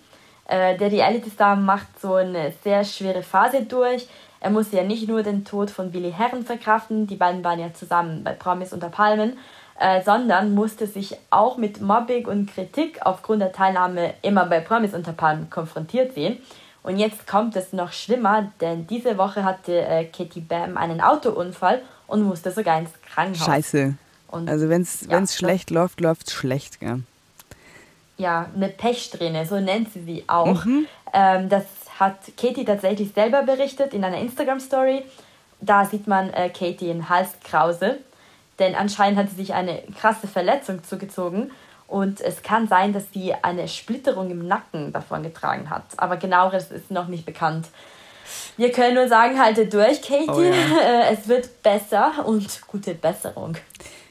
[0.46, 4.06] Äh, der Reality-Star macht so eine sehr schwere Phase durch.
[4.40, 7.72] Er muss ja nicht nur den Tod von Willi Herren verkraften, die beiden waren ja
[7.72, 9.38] zusammen bei Promis unter Palmen,
[9.80, 14.94] äh, sondern musste sich auch mit Mobbing und Kritik aufgrund der Teilnahme immer bei Promis
[14.94, 16.38] unter Palmen konfrontiert sehen.
[16.82, 21.82] Und jetzt kommt es noch schlimmer, denn diese Woche hatte äh, Katie Bam einen Autounfall
[22.06, 23.46] und musste sogar ins Krankenhaus.
[23.46, 23.94] Scheiße.
[24.28, 27.02] Und, also wenn es ja, schlecht läuft, läuft es schlecht, gell?
[28.18, 30.64] Ja, eine Pechsträhne, so nennt sie sie auch.
[30.64, 30.86] Mhm.
[31.12, 31.64] Ähm, das
[31.98, 35.02] hat Katie tatsächlich selber berichtet in einer Instagram-Story.
[35.60, 37.98] Da sieht man äh, Katie in Halskrause
[38.58, 41.50] denn anscheinend hat sie sich eine krasse Verletzung zugezogen
[41.86, 45.84] und es kann sein, dass sie eine Splitterung im Nacken davon getragen hat.
[45.98, 47.68] Aber genaueres ist noch nicht bekannt.
[48.56, 50.28] Wir können nur sagen, halte durch, Katie.
[50.28, 50.52] Oh ja.
[51.10, 53.56] Es wird besser und gute Besserung.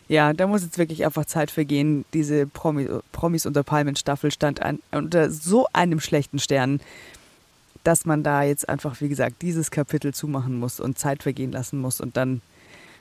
[0.08, 2.06] Ja, da muss jetzt wirklich einfach Zeit vergehen.
[2.13, 6.80] Diese Promi Promis unter Palmen Staffel stand an, unter so einem schlechten Stern,
[7.84, 11.80] dass man da jetzt einfach, wie gesagt, dieses Kapitel zumachen muss und Zeit vergehen lassen
[11.80, 12.41] muss und dann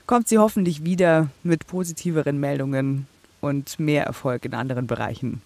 [0.07, 3.07] kommt sie hoffentlich wieder mit positiveren Meldungen
[3.41, 5.41] und mehr Erfolg in anderen Bereichen.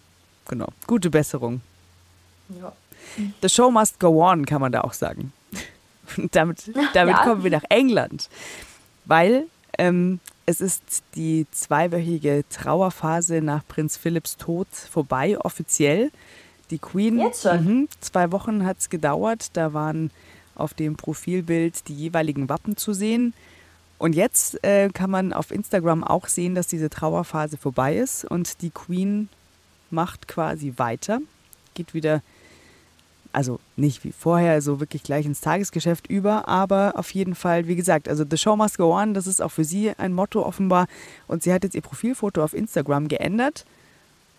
[0.47, 0.67] Genau.
[0.87, 1.61] Gute Besserung.
[2.61, 2.73] Ja.
[3.41, 5.31] The show must go on, kann man da auch sagen.
[6.31, 7.23] Damit damit ja.
[7.23, 8.29] kommen wir nach England.
[9.05, 16.11] Weil ähm, es ist die zweiwöchige Trauerphase nach Prinz Philipps Tod vorbei, offiziell.
[16.71, 17.19] Die Queen.
[17.19, 17.81] Jetzt schon.
[17.81, 19.49] Mh, zwei Wochen hat es gedauert.
[19.53, 20.11] Da waren
[20.55, 23.33] auf dem Profilbild die jeweiligen Wappen zu sehen.
[23.97, 28.61] Und jetzt äh, kann man auf Instagram auch sehen, dass diese Trauerphase vorbei ist und
[28.61, 29.29] die Queen
[29.91, 31.19] macht quasi weiter,
[31.73, 32.21] geht wieder
[33.31, 37.75] also nicht wie vorher, so wirklich gleich ins Tagesgeschäft über, aber auf jeden Fall, wie
[37.75, 40.87] gesagt, also The Show Must Go On, das ist auch für sie ein Motto offenbar.
[41.27, 43.65] Und sie hat jetzt ihr Profilfoto auf Instagram geändert.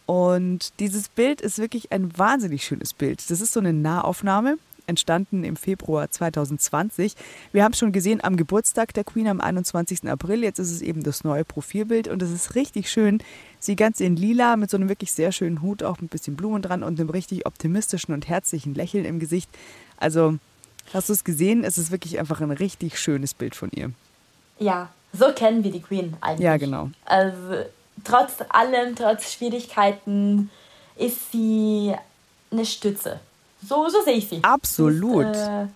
[0.07, 3.31] Und dieses Bild ist wirklich ein wahnsinnig schönes Bild.
[3.31, 4.59] Das ist so eine Nahaufnahme
[4.91, 7.15] entstanden im Februar 2020.
[7.53, 10.07] Wir haben es schon gesehen am Geburtstag der Queen am 21.
[10.09, 10.43] April.
[10.43, 13.23] Jetzt ist es eben das neue Profilbild und es ist richtig schön.
[13.59, 16.61] Sie ganz in lila mit so einem wirklich sehr schönen Hut, auch ein bisschen Blumen
[16.61, 19.49] dran und einem richtig optimistischen und herzlichen Lächeln im Gesicht.
[19.97, 20.37] Also,
[20.93, 21.65] hast du es gesehen?
[21.65, 23.93] Es ist wirklich einfach ein richtig schönes Bild von ihr.
[24.59, 26.45] Ja, so kennen wir die Queen eigentlich.
[26.45, 26.91] Ja, genau.
[27.05, 27.65] Also,
[28.05, 30.51] trotz allem, trotz Schwierigkeiten,
[30.97, 31.95] ist sie
[32.51, 33.21] eine Stütze.
[33.67, 34.43] So, so sehe ich sie.
[34.43, 35.35] Absolut.
[35.35, 35.67] Sie ist, äh,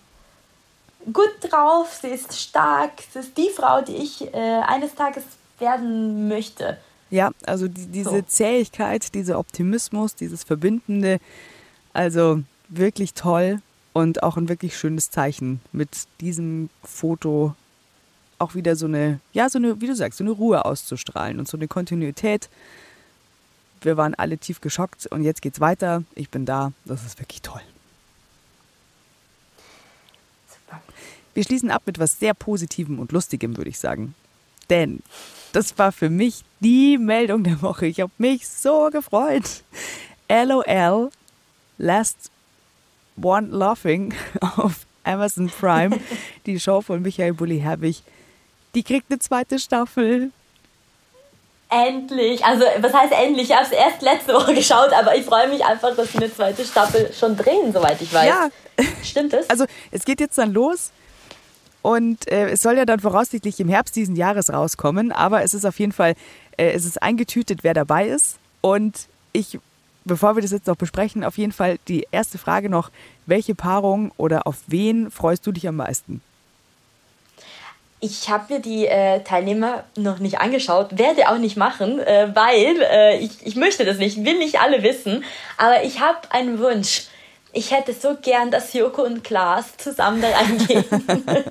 [1.13, 5.25] gut drauf, sie ist stark, sie ist die Frau, die ich äh, eines Tages
[5.59, 6.79] werden möchte.
[7.11, 8.23] Ja, also die, diese so.
[8.23, 11.21] Zähigkeit, dieser Optimismus, dieses Verbindende,
[11.93, 13.61] also wirklich toll
[13.93, 17.55] und auch ein wirklich schönes Zeichen mit diesem Foto
[18.39, 21.49] auch wieder so eine, ja, so eine, wie du sagst, so eine Ruhe auszustrahlen und
[21.49, 22.49] so eine Kontinuität.
[23.81, 26.03] Wir waren alle tief geschockt und jetzt geht's weiter.
[26.15, 26.73] Ich bin da.
[26.85, 27.61] Das ist wirklich toll.
[31.35, 34.15] Wir schließen ab mit was sehr Positivem und Lustigem, würde ich sagen.
[34.71, 35.01] Denn
[35.53, 37.87] das war für mich die Meldung der Woche.
[37.87, 39.63] Ich habe mich so gefreut.
[40.29, 41.11] LOL,
[41.79, 42.31] Last
[43.21, 45.99] One Laughing auf Amazon Prime,
[46.47, 48.03] die Show von Michael Bulli Herbig,
[48.75, 50.31] die kriegt eine zweite Staffel.
[51.75, 52.45] Endlich!
[52.45, 53.51] Also, was heißt endlich?
[53.51, 56.33] Ich habe es erst letzte Woche geschaut, aber ich freue mich einfach, dass sie eine
[56.33, 58.29] zweite Staffel schon drehen, soweit ich weiß.
[58.29, 58.49] Ja.
[59.03, 59.51] Stimmt das?
[59.51, 60.93] Also, es geht jetzt dann los
[61.83, 65.65] und äh, es soll ja dann voraussichtlich im Herbst diesen Jahres rauskommen, aber es ist
[65.67, 66.15] auf jeden Fall,
[66.57, 68.39] äh, es ist eingetütet, wer dabei ist.
[68.61, 69.59] Und ich,
[70.05, 72.91] bevor wir das jetzt noch besprechen, auf jeden Fall die erste Frage noch,
[73.27, 76.23] welche Paarung oder auf wen freust du dich am meisten?
[78.05, 82.83] Ich habe mir die äh, Teilnehmer noch nicht angeschaut, werde auch nicht machen, äh, weil
[82.83, 85.25] äh, ich, ich möchte das nicht, will nicht alle wissen,
[85.57, 87.05] aber ich habe einen Wunsch
[87.55, 90.85] ich hätte so gern, dass Joko und Klaas zusammen da reingehen.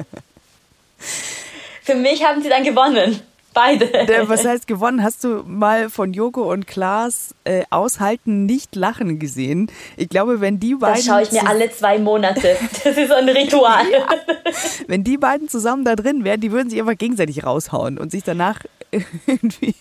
[1.82, 3.22] Für mich haben sie dann gewonnen.
[3.54, 3.88] Beide.
[4.28, 5.04] Was heißt gewonnen?
[5.04, 9.72] Hast du mal von Joko und Klaas äh, aushalten, nicht lachen gesehen?
[9.97, 10.95] Ich glaube, wenn die beiden.
[10.95, 12.58] Das schaue ich mir alle zwei Monate.
[12.84, 13.84] Das ist so ein Ritual.
[13.93, 14.08] Ja.
[14.88, 18.24] Wenn die beiden zusammen da drin wären, die würden sich einfach gegenseitig raushauen und sich
[18.24, 18.60] danach
[19.28, 19.76] irgendwie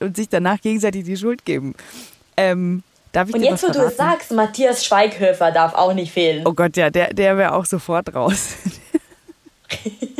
[0.00, 1.74] und sich danach gegenseitig die Schuld geben.
[2.36, 2.82] Ähm,
[3.12, 6.46] Darf ich Und jetzt, wo du es sagst, Matthias Schweighöfer darf auch nicht fehlen.
[6.46, 8.56] Oh Gott, ja, der, der wäre auch sofort raus.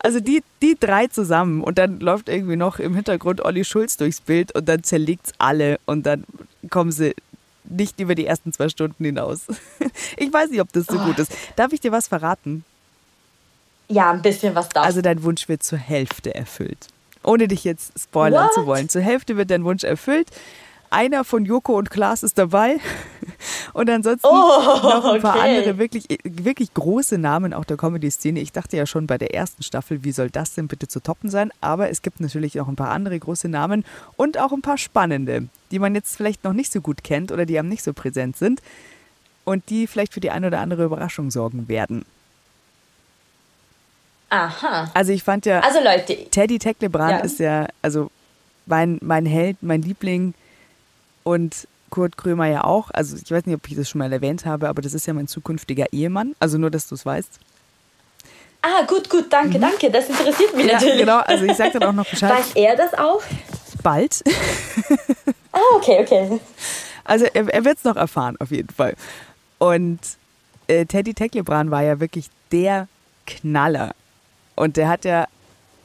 [0.00, 4.20] also die, die drei zusammen und dann läuft irgendwie noch im Hintergrund Olli Schulz durchs
[4.20, 6.24] Bild und dann zerlegt es alle und dann
[6.70, 7.14] kommen sie
[7.64, 9.46] nicht über die ersten zwei Stunden hinaus.
[10.16, 11.04] Ich weiß nicht, ob das so oh.
[11.04, 11.32] gut ist.
[11.56, 12.64] Darf ich dir was verraten?
[13.88, 14.84] Ja, ein bisschen was darf.
[14.84, 16.88] Also dein Wunsch wird zur Hälfte erfüllt.
[17.22, 18.54] Ohne dich jetzt spoilern What?
[18.54, 18.88] zu wollen.
[18.88, 20.28] Zur Hälfte wird dein Wunsch erfüllt
[20.90, 22.78] einer von Joko und Klaas ist dabei.
[23.76, 25.58] Und ansonsten oh, noch ein paar okay.
[25.58, 28.40] andere wirklich, wirklich große Namen auch der Comedy-Szene.
[28.40, 31.28] Ich dachte ja schon bei der ersten Staffel, wie soll das denn bitte zu toppen
[31.28, 31.52] sein?
[31.60, 33.84] Aber es gibt natürlich noch ein paar andere große Namen
[34.16, 37.44] und auch ein paar spannende, die man jetzt vielleicht noch nicht so gut kennt oder
[37.44, 38.62] die einem nicht so präsent sind
[39.44, 42.06] und die vielleicht für die eine oder andere Überraschung sorgen werden.
[44.30, 44.90] Aha.
[44.94, 47.18] Also ich fand ja, also Leute, Teddy Tecklebrand ja.
[47.18, 48.10] ist ja, also
[48.64, 50.32] mein, mein Held, mein Liebling
[51.24, 52.90] und Kurt Krömer ja auch.
[52.92, 55.14] Also ich weiß nicht, ob ich das schon mal erwähnt habe, aber das ist ja
[55.14, 56.34] mein zukünftiger Ehemann.
[56.38, 57.40] Also nur, dass du es weißt.
[58.60, 59.62] Ah, gut, gut, danke, mhm.
[59.62, 59.90] danke.
[59.90, 60.98] Das interessiert mich ja, natürlich.
[60.98, 62.32] Genau, also ich sage dann auch noch Bescheid.
[62.32, 63.22] Weiß er das auch?
[63.82, 64.22] Bald.
[65.52, 66.38] ah, okay, okay.
[67.04, 68.94] Also er, er wird es noch erfahren, auf jeden Fall.
[69.56, 70.00] Und
[70.66, 72.88] äh, Teddy Tecklebrand war ja wirklich der
[73.26, 73.94] Knaller.
[74.54, 75.28] Und der hat ja,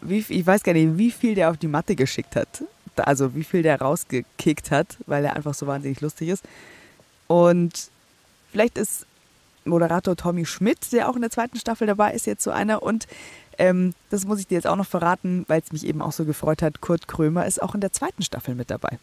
[0.01, 2.63] wie, ich weiß gar nicht, wie viel der auf die Matte geschickt hat
[2.95, 6.43] also wie viel der rausgekickt hat, weil er einfach so wahnsinnig lustig ist.
[7.27, 7.89] Und
[8.51, 9.05] vielleicht ist
[9.65, 12.83] Moderator Tommy Schmidt, der auch in der zweiten Staffel dabei ist, jetzt so einer.
[12.83, 13.07] Und
[13.57, 16.25] ähm, das muss ich dir jetzt auch noch verraten, weil es mich eben auch so
[16.25, 16.81] gefreut hat.
[16.81, 18.97] Kurt Krömer ist auch in der zweiten Staffel mit dabei.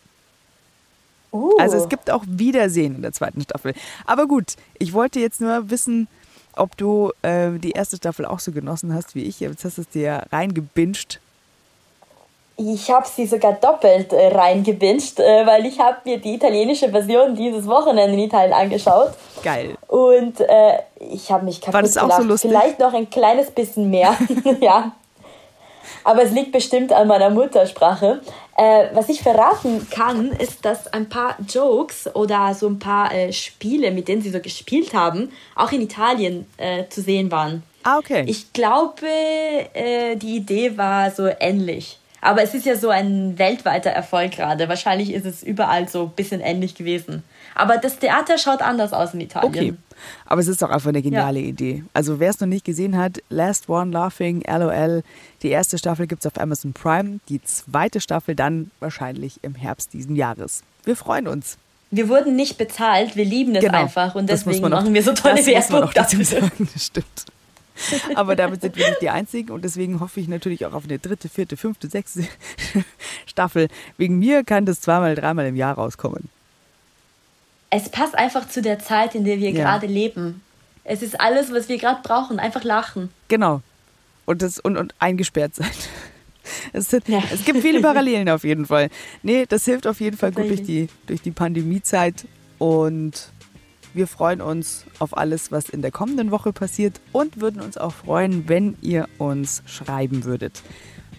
[1.33, 1.57] Uh.
[1.59, 3.75] Also es gibt auch Wiedersehen in der zweiten Staffel.
[4.07, 6.09] Aber gut, ich wollte jetzt nur wissen,
[6.55, 9.41] ob du äh, die erste Staffel auch so genossen hast wie ich.
[9.41, 11.21] Jetzt hast du es dir reingebinged.
[12.61, 17.37] Ich habe sie sogar doppelt äh, reingebinged, äh, weil ich habe mir die italienische Version
[17.37, 19.13] dieses Wochenende in Italien angeschaut.
[19.45, 19.77] Geil.
[19.87, 22.23] Und äh, ich habe mich kaputt War das auch gelacht.
[22.23, 22.51] so lustig?
[22.51, 24.17] Vielleicht noch ein kleines bisschen mehr,
[24.61, 24.91] ja.
[26.03, 28.23] Aber es liegt bestimmt an meiner Muttersprache.
[28.57, 33.33] Äh, was ich verraten kann, ist, dass ein paar Jokes oder so ein paar äh,
[33.33, 37.63] Spiele, mit denen sie so gespielt haben, auch in Italien äh, zu sehen waren.
[37.85, 38.25] Ah, okay.
[38.27, 39.07] Ich glaube,
[40.17, 41.98] die Idee war so ähnlich.
[42.21, 44.69] Aber es ist ja so ein weltweiter Erfolg gerade.
[44.69, 47.23] Wahrscheinlich ist es überall so ein bisschen ähnlich gewesen.
[47.55, 49.49] Aber das Theater schaut anders aus in Italien.
[49.49, 49.75] Okay.
[50.27, 51.47] Aber es ist doch einfach eine geniale ja.
[51.47, 51.85] Idee.
[51.93, 55.03] Also wer es noch nicht gesehen hat, Last One Laughing, LOL.
[55.43, 59.93] Die erste Staffel gibt es auf Amazon Prime, die zweite Staffel dann wahrscheinlich im Herbst
[59.93, 60.63] diesen Jahres.
[60.85, 61.59] Wir freuen uns.
[61.91, 63.79] Wir wurden nicht bezahlt, wir lieben es genau.
[63.79, 65.61] einfach und deswegen machen wir so tolle das Werbung.
[65.61, 67.25] Muss man auch dazu sagen, das stimmt.
[68.15, 70.99] Aber damit sind wir nicht die Einzigen und deswegen hoffe ich natürlich auch auf eine
[70.99, 72.25] dritte, vierte, fünfte, sechste
[73.27, 73.69] Staffel.
[73.97, 76.29] Wegen mir kann das zweimal, dreimal im Jahr rauskommen.
[77.71, 79.63] Es passt einfach zu der Zeit, in der wir ja.
[79.63, 80.43] gerade leben.
[80.85, 82.39] Es ist alles, was wir gerade brauchen.
[82.39, 83.11] Einfach lachen.
[83.29, 83.61] Genau.
[84.25, 85.71] Und, das, und, und eingesperrt sein.
[86.73, 87.23] Es, sind, ja.
[87.31, 88.89] es gibt viele Parallelen auf jeden Fall.
[89.23, 92.25] Nee, das hilft auf jeden Fall gut durch die, durch die Pandemiezeit.
[92.59, 93.31] Und
[93.99, 97.93] wir freuen uns auf alles, was in der kommenden Woche passiert und würden uns auch
[97.93, 100.63] freuen, wenn ihr uns schreiben würdet.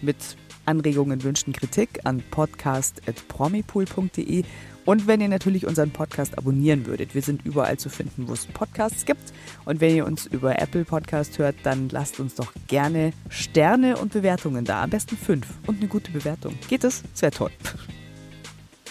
[0.00, 0.16] Mit
[0.64, 4.44] Anregungen, Wünschen, Kritik an podcast.promipool.de
[4.86, 7.14] und wenn ihr natürlich unseren Podcast abonnieren würdet.
[7.14, 9.34] Wir sind überall zu finden, wo es Podcasts gibt.
[9.66, 14.14] Und wenn ihr uns über Apple Podcast hört, dann lasst uns doch gerne Sterne und
[14.14, 14.82] Bewertungen da.
[14.82, 16.54] Am besten fünf und eine gute Bewertung.
[16.68, 17.02] Geht das?
[17.12, 17.50] Das wäre toll.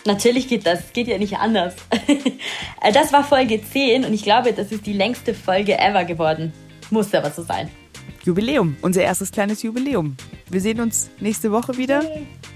[0.06, 1.76] Natürlich geht das, geht ja nicht anders.
[2.82, 6.54] Äh, das war Folge 10 und ich glaube, das ist die längste Folge ever geworden.
[6.92, 7.70] Muss aber so sein.
[8.24, 10.16] Jubiläum, unser erstes kleines Jubiläum.
[10.50, 12.04] Wir sehen uns nächste Woche wieder.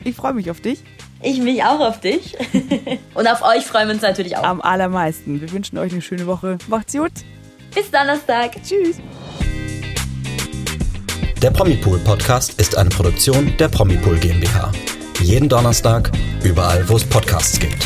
[0.05, 0.81] Ich freue mich auf dich.
[1.21, 2.37] Ich mich auch auf dich.
[3.13, 4.43] und auf euch freuen wir uns natürlich auch.
[4.43, 5.41] Am allermeisten.
[5.41, 6.57] Wir wünschen euch eine schöne Woche.
[6.67, 7.11] Macht's gut.
[7.75, 8.51] Bis Donnerstag.
[8.63, 8.97] Tschüss.
[11.41, 14.71] Der Promipool Podcast ist eine Produktion der Promipool GmbH.
[15.21, 16.11] Jeden Donnerstag,
[16.43, 17.85] überall, wo es Podcasts gibt.